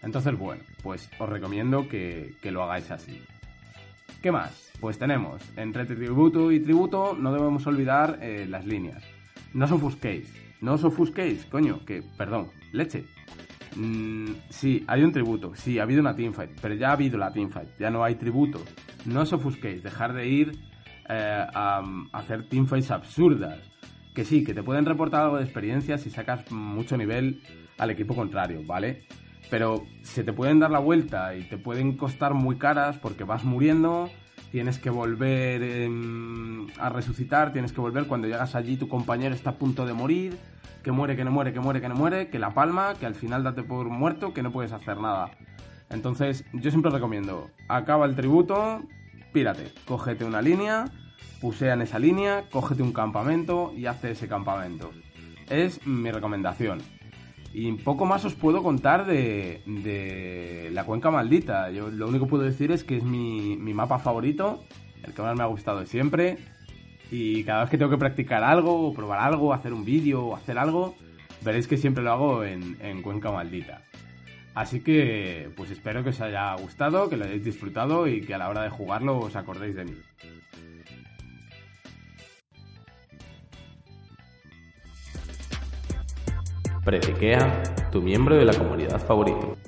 Entonces, 0.03 0.39
bueno, 0.39 0.63
pues 0.83 1.11
os 1.19 1.29
recomiendo 1.29 1.89
que, 1.89 2.37
lo 2.45 2.63
hagáis 2.63 2.91
así. 2.91 3.23
¿Qué 4.23 4.33
más? 4.33 4.73
Pues 4.81 4.99
tenemos 4.99 5.43
entre 5.57 5.85
tributo 5.85 6.53
y 6.53 6.61
tributo, 6.61 7.17
no 7.19 7.33
debemos 7.33 7.67
olvidar 7.67 8.19
eh, 8.21 8.47
las 8.49 8.65
líneas. 8.65 9.03
No 9.53 9.65
os 9.65 9.73
ofusquéis, 9.73 10.33
no 10.61 10.75
os 10.75 10.85
ofusquéis, 10.85 11.45
coño, 11.47 11.85
que, 11.85 12.03
perdón, 12.17 12.51
leche. 12.73 13.05
Mm, 13.79 14.33
sí, 14.51 14.85
hay 14.89 15.03
un 15.05 15.13
tributo, 15.13 15.55
sí, 15.55 15.79
ha 15.79 15.85
habido 15.85 16.01
una 16.01 16.17
teamfight, 16.17 16.51
pero 16.61 16.75
ya 16.75 16.89
ha 16.89 16.93
habido 16.95 17.17
la 17.17 17.31
teamfight, 17.31 17.79
ya 17.79 17.91
no 17.91 18.03
hay 18.03 18.17
tributo. 18.17 18.61
No 19.05 19.21
os 19.21 19.33
ofusquéis, 19.33 19.85
dejar 19.85 20.13
de 20.15 20.27
ir 20.27 20.59
eh, 21.09 21.47
a, 21.55 21.79
a, 21.79 22.19
hacer 22.19 22.49
teamfights 22.49 22.91
absurdas. 22.91 23.59
Que 24.13 24.25
sí, 24.25 24.43
que 24.43 24.53
te 24.53 24.65
pueden 24.65 24.85
reportar 24.85 25.23
algo 25.23 25.37
de 25.37 25.45
experiencia 25.45 25.97
si 25.97 26.11
sacas 26.11 26.51
mucho 26.51 26.97
nivel 26.97 27.41
al 27.79 27.91
equipo 27.91 28.17
contrario, 28.17 28.63
¿vale? 28.67 29.07
Pero 29.49 29.85
se 30.03 30.25
te 30.25 30.33
pueden 30.33 30.59
dar 30.59 30.73
la 30.73 30.81
vuelta 30.81 31.37
y 31.37 31.45
te 31.45 31.57
pueden 31.57 31.97
costar 31.97 32.35
muy 32.35 32.59
caras 32.59 32.99
porque 32.99 33.23
vas 33.23 33.45
muriendo, 33.45 34.11
tienes 34.51 34.79
que 34.79 34.91
volver 34.91 35.63
em, 35.63 36.67
a 36.79 36.89
resucitar, 36.89 37.53
tienes 37.53 37.73
que 37.73 37.81
volver 37.81 38.07
cuando 38.07 38.27
llegas 38.27 38.55
allí, 38.55 38.77
tu 38.77 38.89
compañero 38.89 39.35
está 39.35 39.51
a 39.51 39.55
punto 39.55 39.87
de 39.87 39.93
morir, 39.93 40.39
que 40.83 40.93
muere, 40.93 41.17
que 41.17 41.25
no 41.25 41.31
muere, 41.31 41.53
que 41.53 41.61
muere, 41.61 41.81
que 41.81 41.89
no 41.89 41.95
muere, 41.95 42.29
que 42.29 42.39
la 42.39 42.55
palma, 42.55 42.95
que 42.95 43.07
al 43.07 43.15
final 43.15 43.45
date 43.45 43.63
por 43.63 43.89
muerto, 43.89 44.33
que 44.33 44.43
no 44.43 44.53
puedes 44.53 44.73
hacer 44.73 44.99
nada. 44.99 45.31
Entonces, 45.91 46.45
yo 46.53 46.71
siempre 46.71 46.91
recomiendo, 46.91 47.51
acaba 47.69 48.07
el 48.07 48.15
tributo, 48.15 48.83
pírate, 49.33 49.73
cógete 49.87 50.25
una 50.25 50.43
línea, 50.43 50.87
pusea 51.41 51.75
en 51.75 51.83
esa 51.83 51.99
línea, 51.99 52.45
cógete 52.51 52.83
un 52.83 52.93
campamento 52.93 53.73
y 53.77 53.87
hazte 53.87 54.11
ese 54.11 54.29
campamento. 54.29 54.91
Es 55.49 55.87
mi 55.87 56.11
recomendación. 56.11 56.83
Y 57.53 57.73
poco 57.73 58.05
más 58.05 58.25
os 58.25 58.35
puedo 58.35 58.63
contar 58.63 59.07
de, 59.07 59.63
de 59.67 60.71
la 60.73 60.85
cuenca 60.85 61.11
maldita. 61.11 61.71
Yo 61.71 61.91
lo 61.91 62.09
único 62.09 62.27
que 62.27 62.31
puedo 62.31 62.43
decir 62.45 62.71
es 62.73 62.85
que 62.85 62.99
es 62.99 63.03
mi, 63.03 63.57
mi 63.57 63.73
mapa 63.75 63.99
favorito, 63.99 64.65
el 65.03 65.15
que 65.15 65.23
más 65.23 65.37
me 65.37 65.43
ha 65.43 65.47
gustado 65.47 65.85
siempre. 65.87 66.39
Y 67.11 67.43
cada 67.45 67.63
vez 67.63 67.71
que 67.71 67.79
tengo 67.79 67.91
que 67.91 67.97
practicar 67.97 68.45
algo, 68.45 68.93
probar 68.93 69.21
algo, 69.21 69.55
hacer 69.55 69.73
un 69.73 69.85
vídeo 69.85 70.27
o 70.27 70.37
hacer 70.37 70.59
algo, 70.59 70.95
veréis 71.43 71.67
que 71.67 71.79
siempre 71.79 72.05
lo 72.05 72.13
hago 72.13 72.45
en, 72.45 72.77
en 72.81 73.01
Cuenca 73.03 73.33
Maldita. 73.33 73.83
Así 74.55 74.81
que, 74.81 75.51
pues 75.57 75.71
espero 75.71 76.03
que 76.03 76.11
os 76.11 76.21
haya 76.21 76.55
gustado, 76.57 77.09
que 77.09 77.17
lo 77.17 77.25
hayáis 77.25 77.45
disfrutado 77.45 78.09
y 78.09 78.21
que 78.21 78.35
a 78.35 78.39
la 78.39 78.49
hora 78.49 78.63
de 78.63 78.71
jugarlo 78.71 79.19
os 79.19 79.37
acordéis 79.37 79.75
de 79.77 79.85
mí. 79.85 79.95
Prediquea, 86.89 87.63
tu 87.93 88.01
miembro 88.01 88.35
de 88.35 88.47
la 88.47 88.55
comunidad 88.55 88.99
favorito. 88.99 89.59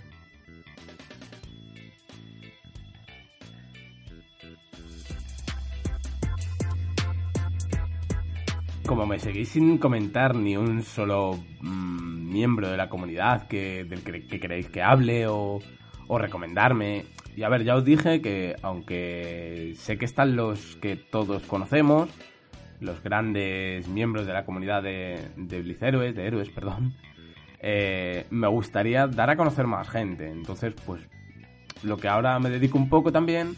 como 8.86 9.04
me 9.04 9.18
seguís 9.18 9.50
sin 9.50 9.76
comentar 9.76 10.34
ni 10.34 10.56
un 10.56 10.82
solo 10.82 11.38
mmm, 11.60 12.32
miembro 12.32 12.70
de 12.70 12.78
la 12.78 12.88
comunidad 12.88 13.46
que, 13.48 13.84
del 13.84 14.02
que, 14.02 14.26
que 14.26 14.40
queréis 14.40 14.70
que 14.70 14.80
hable 14.80 15.26
o, 15.26 15.60
o, 16.08 16.18
recomendarme. 16.18 17.04
Y 17.36 17.42
a 17.42 17.50
ver, 17.50 17.64
ya 17.64 17.76
os 17.76 17.84
dije 17.84 18.22
que 18.22 18.56
aunque 18.62 19.74
sé 19.76 19.98
que 19.98 20.06
están 20.06 20.36
los 20.36 20.76
que 20.76 20.96
todos 20.96 21.42
conocemos, 21.42 22.08
los 22.80 23.02
grandes 23.02 23.86
miembros 23.88 24.26
de 24.26 24.32
la 24.32 24.44
comunidad 24.44 24.82
de, 24.82 25.28
de 25.36 25.62
de 25.62 26.26
héroes, 26.26 26.48
perdón, 26.50 26.94
eh, 27.60 28.26
me 28.30 28.48
gustaría 28.48 29.06
dar 29.06 29.30
a 29.30 29.36
conocer 29.36 29.66
más 29.66 29.88
gente. 29.88 30.30
Entonces, 30.30 30.74
pues 30.86 31.02
lo 31.82 31.96
que 31.96 32.08
ahora 32.08 32.38
me 32.38 32.50
dedico 32.50 32.78
un 32.78 32.88
poco 32.88 33.12
también 33.12 33.54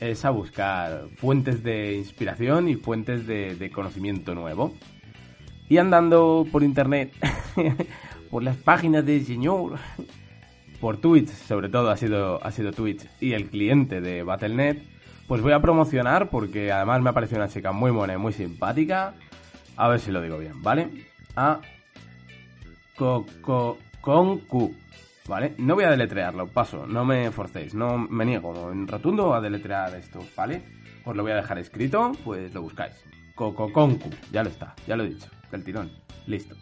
es 0.00 0.24
a 0.24 0.30
buscar 0.30 1.08
fuentes 1.16 1.62
de 1.62 1.96
inspiración 1.96 2.68
y 2.68 2.76
fuentes 2.76 3.26
de, 3.26 3.70
conocimiento 3.72 4.34
nuevo. 4.34 4.74
Y 5.68 5.78
andando 5.78 6.46
por 6.50 6.62
internet, 6.62 7.12
por 8.30 8.42
las 8.42 8.56
páginas 8.56 9.04
de 9.06 9.20
señor, 9.22 9.78
por 10.80 10.96
Twitch, 10.98 11.28
sobre 11.28 11.68
todo 11.68 11.90
ha 11.90 11.96
sido, 11.96 12.44
ha 12.44 12.50
sido 12.50 12.72
Twitch, 12.72 13.06
y 13.20 13.32
el 13.32 13.50
cliente 13.50 14.00
de 14.00 14.22
Battle.net, 14.22 14.78
pues 15.30 15.42
voy 15.42 15.52
a 15.52 15.60
promocionar 15.60 16.28
porque 16.28 16.72
además 16.72 17.02
me 17.02 17.10
ha 17.10 17.12
parecido 17.12 17.40
una 17.40 17.48
chica 17.48 17.70
muy 17.70 17.92
buena 17.92 18.14
y 18.14 18.16
muy 18.16 18.32
simpática. 18.32 19.14
A 19.76 19.86
ver 19.86 20.00
si 20.00 20.10
lo 20.10 20.20
digo 20.20 20.38
bien, 20.38 20.60
¿vale? 20.60 21.06
A 21.36 21.60
Q 22.96 23.26
¿vale? 25.28 25.54
No 25.58 25.76
voy 25.76 25.84
a 25.84 25.90
deletrearlo, 25.90 26.48
paso, 26.48 26.84
no 26.84 27.04
me 27.04 27.30
forcéis, 27.30 27.76
no 27.76 27.96
me 27.96 28.24
niego 28.24 28.72
en 28.72 28.88
rotundo 28.88 29.32
a 29.32 29.40
deletrear 29.40 29.94
esto, 29.94 30.18
¿vale? 30.36 30.64
Os 31.04 31.14
lo 31.14 31.22
voy 31.22 31.30
a 31.30 31.36
dejar 31.36 31.60
escrito, 31.60 32.10
pues 32.24 32.52
lo 32.52 32.62
buscáis. 32.62 32.96
Cococoncu, 33.36 34.10
ya 34.32 34.42
lo 34.42 34.48
está, 34.48 34.74
ya 34.84 34.96
lo 34.96 35.04
he 35.04 35.10
dicho, 35.10 35.30
del 35.52 35.62
tirón, 35.62 35.92
listo. 36.26 36.56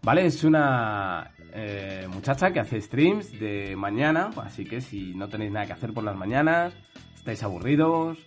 ¿Vale? 0.00 0.24
Es 0.24 0.42
una 0.44 1.30
eh, 1.54 2.06
muchacha 2.10 2.52
que 2.52 2.60
hace 2.60 2.80
streams 2.80 3.38
de 3.38 3.76
mañana, 3.76 4.30
así 4.42 4.64
que 4.64 4.80
si 4.80 5.14
no 5.14 5.28
tenéis 5.28 5.52
nada 5.52 5.66
que 5.66 5.72
hacer 5.72 5.92
por 5.92 6.04
las 6.04 6.16
mañanas, 6.16 6.74
estáis 7.14 7.42
aburridos, 7.42 8.18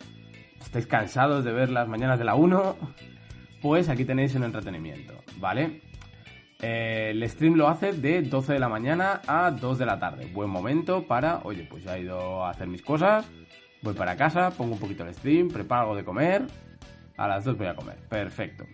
estáis 0.61 0.87
cansados 0.87 1.43
de 1.43 1.51
ver 1.51 1.69
las 1.69 1.87
mañanas 1.87 2.19
de 2.19 2.25
la 2.25 2.35
1, 2.35 2.77
pues 3.61 3.89
aquí 3.89 4.05
tenéis 4.05 4.35
un 4.35 4.43
entretenimiento, 4.43 5.13
¿vale? 5.37 5.81
Eh, 6.61 7.09
el 7.11 7.29
stream 7.29 7.55
lo 7.55 7.67
hace 7.67 7.93
de 7.93 8.21
12 8.21 8.53
de 8.53 8.59
la 8.59 8.69
mañana 8.69 9.21
a 9.27 9.51
2 9.51 9.77
de 9.77 9.85
la 9.85 9.99
tarde. 9.99 10.27
Buen 10.31 10.49
momento 10.49 11.05
para, 11.05 11.39
oye, 11.43 11.67
pues 11.69 11.83
ya 11.83 11.97
he 11.97 12.01
ido 12.01 12.45
a 12.45 12.51
hacer 12.51 12.67
mis 12.67 12.81
cosas, 12.81 13.25
voy 13.81 13.93
para 13.93 14.15
casa, 14.15 14.51
pongo 14.51 14.73
un 14.73 14.79
poquito 14.79 15.03
el 15.03 15.13
stream, 15.13 15.49
preparo 15.49 15.81
algo 15.81 15.95
de 15.95 16.05
comer, 16.05 16.43
a 17.17 17.27
las 17.27 17.43
2 17.43 17.57
voy 17.57 17.67
a 17.67 17.75
comer. 17.75 17.97
Perfecto. 18.07 18.65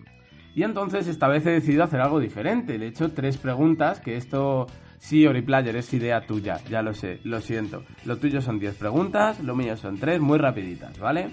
Y 0.54 0.64
entonces 0.64 1.06
esta 1.06 1.28
vez 1.28 1.46
he 1.46 1.50
decidido 1.50 1.84
hacer 1.84 2.00
algo 2.00 2.20
diferente. 2.20 2.78
Le 2.78 2.86
he 2.86 2.88
hecho 2.88 3.12
tres 3.12 3.38
preguntas, 3.38 4.00
que 4.00 4.16
esto 4.16 4.66
sí, 4.98 5.26
Oriplayer, 5.26 5.74
es 5.76 5.92
idea 5.94 6.20
tuya, 6.26 6.60
ya 6.68 6.82
lo 6.82 6.94
sé, 6.94 7.20
lo 7.24 7.40
siento. 7.40 7.84
Lo 8.04 8.18
tuyo 8.18 8.40
son 8.40 8.58
10 8.58 8.76
preguntas, 8.76 9.40
lo 9.40 9.56
mío 9.56 9.76
son 9.76 9.98
3, 9.98 10.20
muy 10.20 10.38
rapiditas, 10.38 10.98
¿vale? 10.98 11.30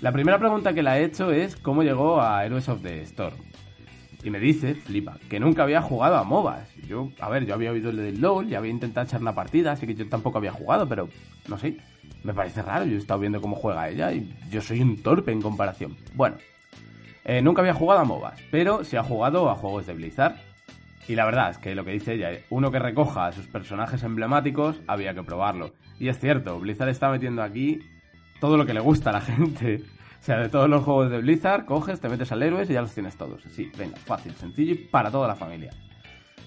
La 0.00 0.12
primera 0.12 0.38
pregunta 0.38 0.72
que 0.72 0.82
le 0.82 0.90
he 0.90 1.04
hecho 1.04 1.30
es 1.30 1.56
cómo 1.56 1.82
llegó 1.82 2.20
a 2.20 2.44
Heroes 2.44 2.68
of 2.68 2.82
the 2.82 3.02
Storm. 3.02 3.36
Y 4.22 4.30
me 4.30 4.38
dice, 4.38 4.74
flipa, 4.74 5.16
que 5.30 5.40
nunca 5.40 5.62
había 5.62 5.80
jugado 5.80 6.16
a 6.16 6.24
MOBAs. 6.24 6.74
Yo, 6.86 7.10
a 7.20 7.30
ver, 7.30 7.46
yo 7.46 7.54
había 7.54 7.70
oído 7.70 7.88
el 7.88 7.96
del 7.96 8.20
LOL 8.20 8.50
y 8.50 8.54
había 8.54 8.70
intentado 8.70 9.06
echar 9.06 9.22
una 9.22 9.34
partida, 9.34 9.72
así 9.72 9.86
que 9.86 9.94
yo 9.94 10.06
tampoco 10.08 10.38
había 10.38 10.52
jugado, 10.52 10.86
pero 10.86 11.08
no 11.48 11.56
sé, 11.56 11.78
me 12.22 12.34
parece 12.34 12.60
raro. 12.60 12.84
Yo 12.84 12.96
he 12.96 12.98
estado 12.98 13.20
viendo 13.20 13.40
cómo 13.40 13.56
juega 13.56 13.88
ella 13.88 14.12
y 14.12 14.30
yo 14.50 14.60
soy 14.60 14.82
un 14.82 15.02
torpe 15.02 15.32
en 15.32 15.40
comparación. 15.40 15.96
Bueno, 16.14 16.36
eh, 17.30 17.42
nunca 17.42 17.62
había 17.62 17.74
jugado 17.74 18.00
a 18.00 18.04
MOBAs, 18.04 18.42
pero 18.50 18.82
sí 18.82 18.96
ha 18.96 19.04
jugado 19.04 19.50
a 19.50 19.54
juegos 19.54 19.86
de 19.86 19.94
Blizzard. 19.94 20.34
Y 21.06 21.14
la 21.14 21.24
verdad 21.24 21.50
es 21.50 21.58
que 21.58 21.76
lo 21.76 21.84
que 21.84 21.92
dice 21.92 22.14
ella, 22.14 22.30
uno 22.50 22.72
que 22.72 22.80
recoja 22.80 23.26
a 23.26 23.32
sus 23.32 23.46
personajes 23.46 24.02
emblemáticos, 24.02 24.80
había 24.88 25.14
que 25.14 25.22
probarlo. 25.22 25.72
Y 26.00 26.08
es 26.08 26.18
cierto, 26.18 26.58
Blizzard 26.58 26.88
está 26.88 27.08
metiendo 27.08 27.44
aquí 27.44 27.82
todo 28.40 28.56
lo 28.56 28.66
que 28.66 28.74
le 28.74 28.80
gusta 28.80 29.10
a 29.10 29.12
la 29.12 29.20
gente. 29.20 29.84
O 30.20 30.22
sea, 30.24 30.38
de 30.40 30.48
todos 30.48 30.68
los 30.68 30.82
juegos 30.82 31.08
de 31.08 31.18
Blizzard, 31.18 31.66
coges, 31.66 32.00
te 32.00 32.08
metes 32.08 32.32
al 32.32 32.42
héroe 32.42 32.64
y 32.64 32.72
ya 32.72 32.82
los 32.82 32.92
tienes 32.92 33.16
todos. 33.16 33.44
Sí, 33.50 33.70
venga, 33.78 33.96
fácil, 33.98 34.32
sencillo 34.32 34.72
y 34.72 34.78
para 34.78 35.12
toda 35.12 35.28
la 35.28 35.36
familia. 35.36 35.70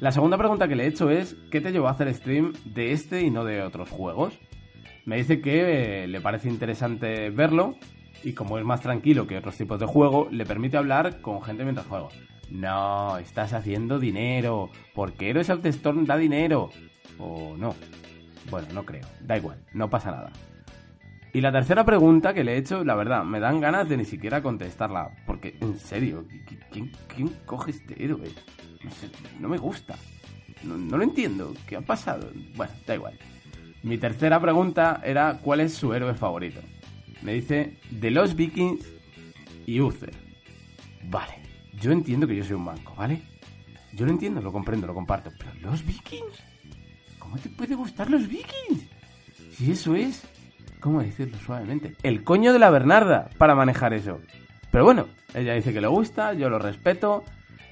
La 0.01 0.11
segunda 0.11 0.37
pregunta 0.37 0.67
que 0.67 0.75
le 0.75 0.83
he 0.83 0.87
hecho 0.87 1.09
es, 1.09 1.37
¿qué 1.49 1.61
te 1.61 1.71
llevó 1.71 1.87
a 1.87 1.91
hacer 1.91 2.13
stream 2.13 2.51
de 2.65 2.91
este 2.91 3.21
y 3.21 3.31
no 3.31 3.45
de 3.45 3.61
otros 3.61 3.89
juegos? 3.89 4.37
Me 5.05 5.15
dice 5.15 5.39
que 5.39 6.03
eh, 6.03 6.07
le 6.09 6.19
parece 6.19 6.49
interesante 6.49 7.29
verlo 7.29 7.77
y 8.23 8.33
como 8.33 8.57
es 8.57 8.65
más 8.65 8.81
tranquilo 8.81 9.27
que 9.27 9.37
otros 9.37 9.57
tipos 9.57 9.79
de 9.79 9.85
juego, 9.85 10.27
le 10.31 10.45
permite 10.45 10.77
hablar 10.77 11.21
con 11.21 11.41
gente 11.41 11.63
mientras 11.63 11.87
juego. 11.87 12.09
No, 12.49 13.17
estás 13.17 13.53
haciendo 13.53 13.99
dinero. 13.99 14.69
porque 14.93 15.29
Heroes 15.29 15.49
of 15.49 15.61
the 15.61 15.69
Storm 15.69 16.05
da 16.05 16.17
dinero? 16.17 16.69
¿O 17.17 17.55
no? 17.57 17.75
Bueno, 18.49 18.67
no 18.73 18.85
creo. 18.85 19.05
Da 19.21 19.37
igual, 19.37 19.59
no 19.73 19.89
pasa 19.89 20.11
nada. 20.11 20.31
Y 21.33 21.41
la 21.41 21.51
tercera 21.51 21.83
pregunta 21.83 22.33
que 22.33 22.43
le 22.43 22.53
he 22.53 22.57
hecho, 22.57 22.83
la 22.83 22.93
verdad, 22.93 23.23
me 23.23 23.39
dan 23.39 23.59
ganas 23.59 23.89
de 23.89 23.97
ni 23.97 24.05
siquiera 24.05 24.43
contestarla. 24.43 25.09
Porque, 25.25 25.57
en 25.61 25.79
serio, 25.79 26.25
¿quién, 26.69 27.29
coge 27.45 27.71
este 27.71 28.03
héroe? 28.03 28.29
No 29.39 29.49
me 29.49 29.57
gusta. 29.57 29.95
No, 30.63 30.97
lo 30.97 31.03
entiendo. 31.03 31.53
¿Qué 31.65 31.75
ha 31.75 31.81
pasado? 31.81 32.29
Bueno, 32.55 32.73
da 32.85 32.95
igual. 32.95 33.17
Mi 33.81 33.97
tercera 33.97 34.39
pregunta 34.39 35.01
era 35.03 35.39
¿cuál 35.41 35.61
es 35.61 35.73
su 35.73 35.93
héroe 35.93 36.13
favorito? 36.13 36.61
Me 37.23 37.33
dice 37.33 37.77
de 37.89 38.11
los 38.11 38.35
Vikings 38.35 38.85
y 39.65 39.79
Uther. 39.79 40.13
Vale, 41.05 41.39
yo 41.79 41.91
entiendo 41.91 42.27
que 42.27 42.35
yo 42.35 42.43
soy 42.43 42.55
un 42.55 42.65
banco, 42.65 42.93
¿vale? 42.95 43.21
Yo 43.93 44.05
lo 44.05 44.11
entiendo, 44.11 44.41
lo 44.41 44.51
comprendo, 44.51 44.87
lo 44.87 44.93
comparto. 44.93 45.31
Pero 45.37 45.51
los 45.61 45.85
Vikings, 45.85 46.43
¿cómo 47.19 47.37
te 47.37 47.49
puede 47.49 47.75
gustar 47.75 48.09
los 48.09 48.27
Vikings? 48.27 48.87
Si 49.51 49.71
eso 49.71 49.95
es 49.95 50.23
¿Cómo 50.83 51.01
decirlo 51.01 51.37
suavemente? 51.37 51.95
El 52.03 52.25
coño 52.25 52.51
de 52.51 52.59
la 52.59 52.69
Bernarda 52.69 53.29
para 53.37 53.55
manejar 53.55 53.93
eso. 53.93 54.19
Pero 54.69 54.83
bueno, 54.83 55.07
ella 55.33 55.53
dice 55.53 55.71
que 55.71 55.79
le 55.79 55.87
gusta, 55.87 56.33
yo 56.33 56.49
lo 56.49 56.59
respeto. 56.59 57.23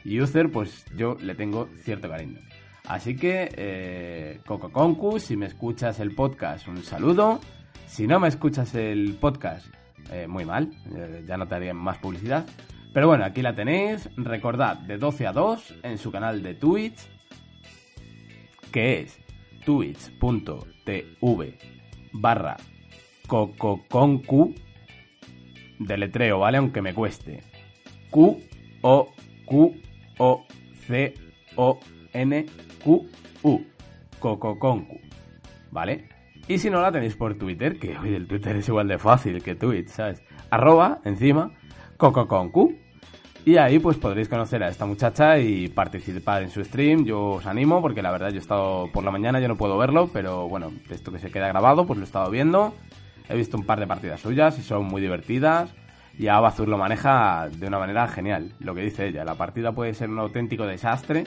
Y 0.06 0.22
User, 0.22 0.50
pues 0.50 0.86
yo 0.96 1.18
le 1.20 1.36
tengo 1.36 1.68
cierto 1.84 2.08
cariño. 2.08 2.40
Así 2.86 3.18
que, 3.18 3.50
eh, 3.58 4.40
Coco 4.46 4.72
Concu, 4.72 5.20
si 5.20 5.36
me 5.36 5.48
escuchas 5.48 6.00
el 6.00 6.16
podcast, 6.16 6.70
un 6.70 6.84
saludo. 6.84 7.42
Si 7.92 8.08
no 8.08 8.22
me 8.22 8.30
escuchas 8.30 8.74
el 8.76 9.18
podcast, 9.20 9.68
eh, 10.14 10.26
muy 10.26 10.46
mal, 10.46 10.72
eh, 10.96 11.26
ya 11.28 11.36
no 11.36 11.46
te 11.46 11.56
haría 11.56 11.74
más 11.74 11.98
publicidad. 11.98 12.46
Pero 12.94 13.10
bueno, 13.10 13.26
aquí 13.26 13.42
la 13.42 13.54
tenéis. 13.54 14.10
Recordad, 14.16 14.78
de 14.78 14.98
12 14.98 15.28
a 15.28 15.34
2 15.34 15.80
en 15.84 15.98
su 15.98 16.10
canal 16.10 16.42
de 16.42 16.54
Twitch, 16.54 17.02
que 18.72 19.02
es 19.02 19.20
twitch.tv 19.66 21.58
barra 22.14 22.56
Cococoncu, 23.28 24.56
deletreo, 25.78 26.40
¿vale? 26.40 26.60
Aunque 26.60 26.82
me 26.82 26.94
cueste. 26.94 27.44
Q 28.10 28.42
O 28.84 29.12
Q 29.44 29.76
O 30.18 30.46
C 30.88 31.14
O 31.58 31.78
N 32.14 32.46
Q 32.86 33.10
U. 33.44 33.62
Cococoncu, 34.18 34.98
¿vale? 35.72 36.21
Y 36.48 36.58
si 36.58 36.70
no 36.70 36.82
la 36.82 36.92
tenéis 36.92 37.16
por 37.16 37.36
Twitter, 37.36 37.80
que 37.80 37.98
hoy 37.98 38.16
el 38.16 38.28
Twitter 38.28 38.56
es 38.58 38.68
igual 38.68 38.88
de 38.88 38.98
fácil 38.98 39.42
que 39.42 39.56
Twitch, 39.56 39.88
¿sabes? 39.88 40.22
Arroba, 40.50 41.00
encima, 41.06 41.52
Cococoncu. 41.98 42.76
Y 43.44 43.58
ahí 43.58 43.80
pues 43.80 43.98
podréis 43.98 44.30
conocer 44.30 44.62
a 44.64 44.68
esta 44.68 44.86
muchacha 44.86 45.40
y 45.40 45.68
participar 45.68 46.44
en 46.44 46.50
su 46.52 46.64
stream. 46.64 47.06
Yo 47.06 47.22
os 47.24 47.48
animo 47.48 47.82
porque 47.82 48.04
la 48.04 48.12
verdad 48.12 48.30
yo 48.30 48.36
he 48.36 48.40
estado 48.40 48.92
por 48.92 49.04
la 49.04 49.10
mañana, 49.10 49.40
yo 49.40 49.48
no 49.48 49.56
puedo 49.56 49.78
verlo, 49.78 50.10
pero 50.14 50.48
bueno, 50.48 50.72
esto 50.92 51.12
que 51.12 51.18
se 51.18 51.32
queda 51.32 51.48
grabado 51.48 51.88
pues 51.88 51.98
lo 51.98 52.04
he 52.04 52.06
estado 52.06 52.30
viendo. 52.30 52.76
He 53.30 53.36
visto 53.36 53.58
un 53.58 53.66
par 53.66 53.80
de 53.80 53.88
partidas 53.88 54.20
suyas 54.20 54.60
y 54.60 54.62
son 54.62 54.86
muy 54.86 55.02
divertidas. 55.02 55.74
Y 56.20 56.28
Abazur 56.28 56.68
lo 56.68 56.78
maneja 56.78 57.50
de 57.50 57.66
una 57.66 57.80
manera 57.80 58.08
genial. 58.08 58.54
Lo 58.60 58.76
que 58.76 58.82
dice 58.82 59.08
ella, 59.08 59.24
la 59.24 59.36
partida 59.36 59.72
puede 59.72 59.94
ser 59.94 60.10
un 60.10 60.20
auténtico 60.20 60.68
desastre, 60.68 61.24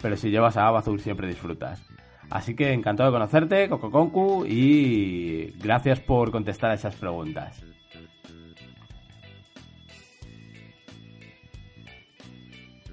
pero 0.00 0.16
si 0.16 0.30
llevas 0.30 0.56
a 0.56 0.68
Abazur 0.68 1.00
siempre 1.00 1.26
disfrutas. 1.26 1.82
Así 2.30 2.54
que 2.54 2.72
encantado 2.72 3.10
de 3.10 3.14
conocerte, 3.14 3.68
Coco 3.68 4.46
y 4.46 5.52
gracias 5.58 6.00
por 6.00 6.30
contestar 6.30 6.70
a 6.70 6.74
esas 6.74 6.94
preguntas. 6.94 7.60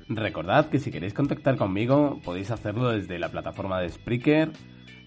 Recordad 0.10 0.70
que 0.70 0.80
si 0.80 0.90
queréis 0.90 1.14
contactar 1.14 1.58
conmigo 1.58 2.20
podéis 2.24 2.50
hacerlo 2.50 2.90
desde 2.90 3.20
la 3.20 3.30
plataforma 3.30 3.80
de 3.80 3.90
Spreaker, 3.90 4.50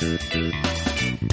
Thank 0.02 1.22
you. 1.22 1.31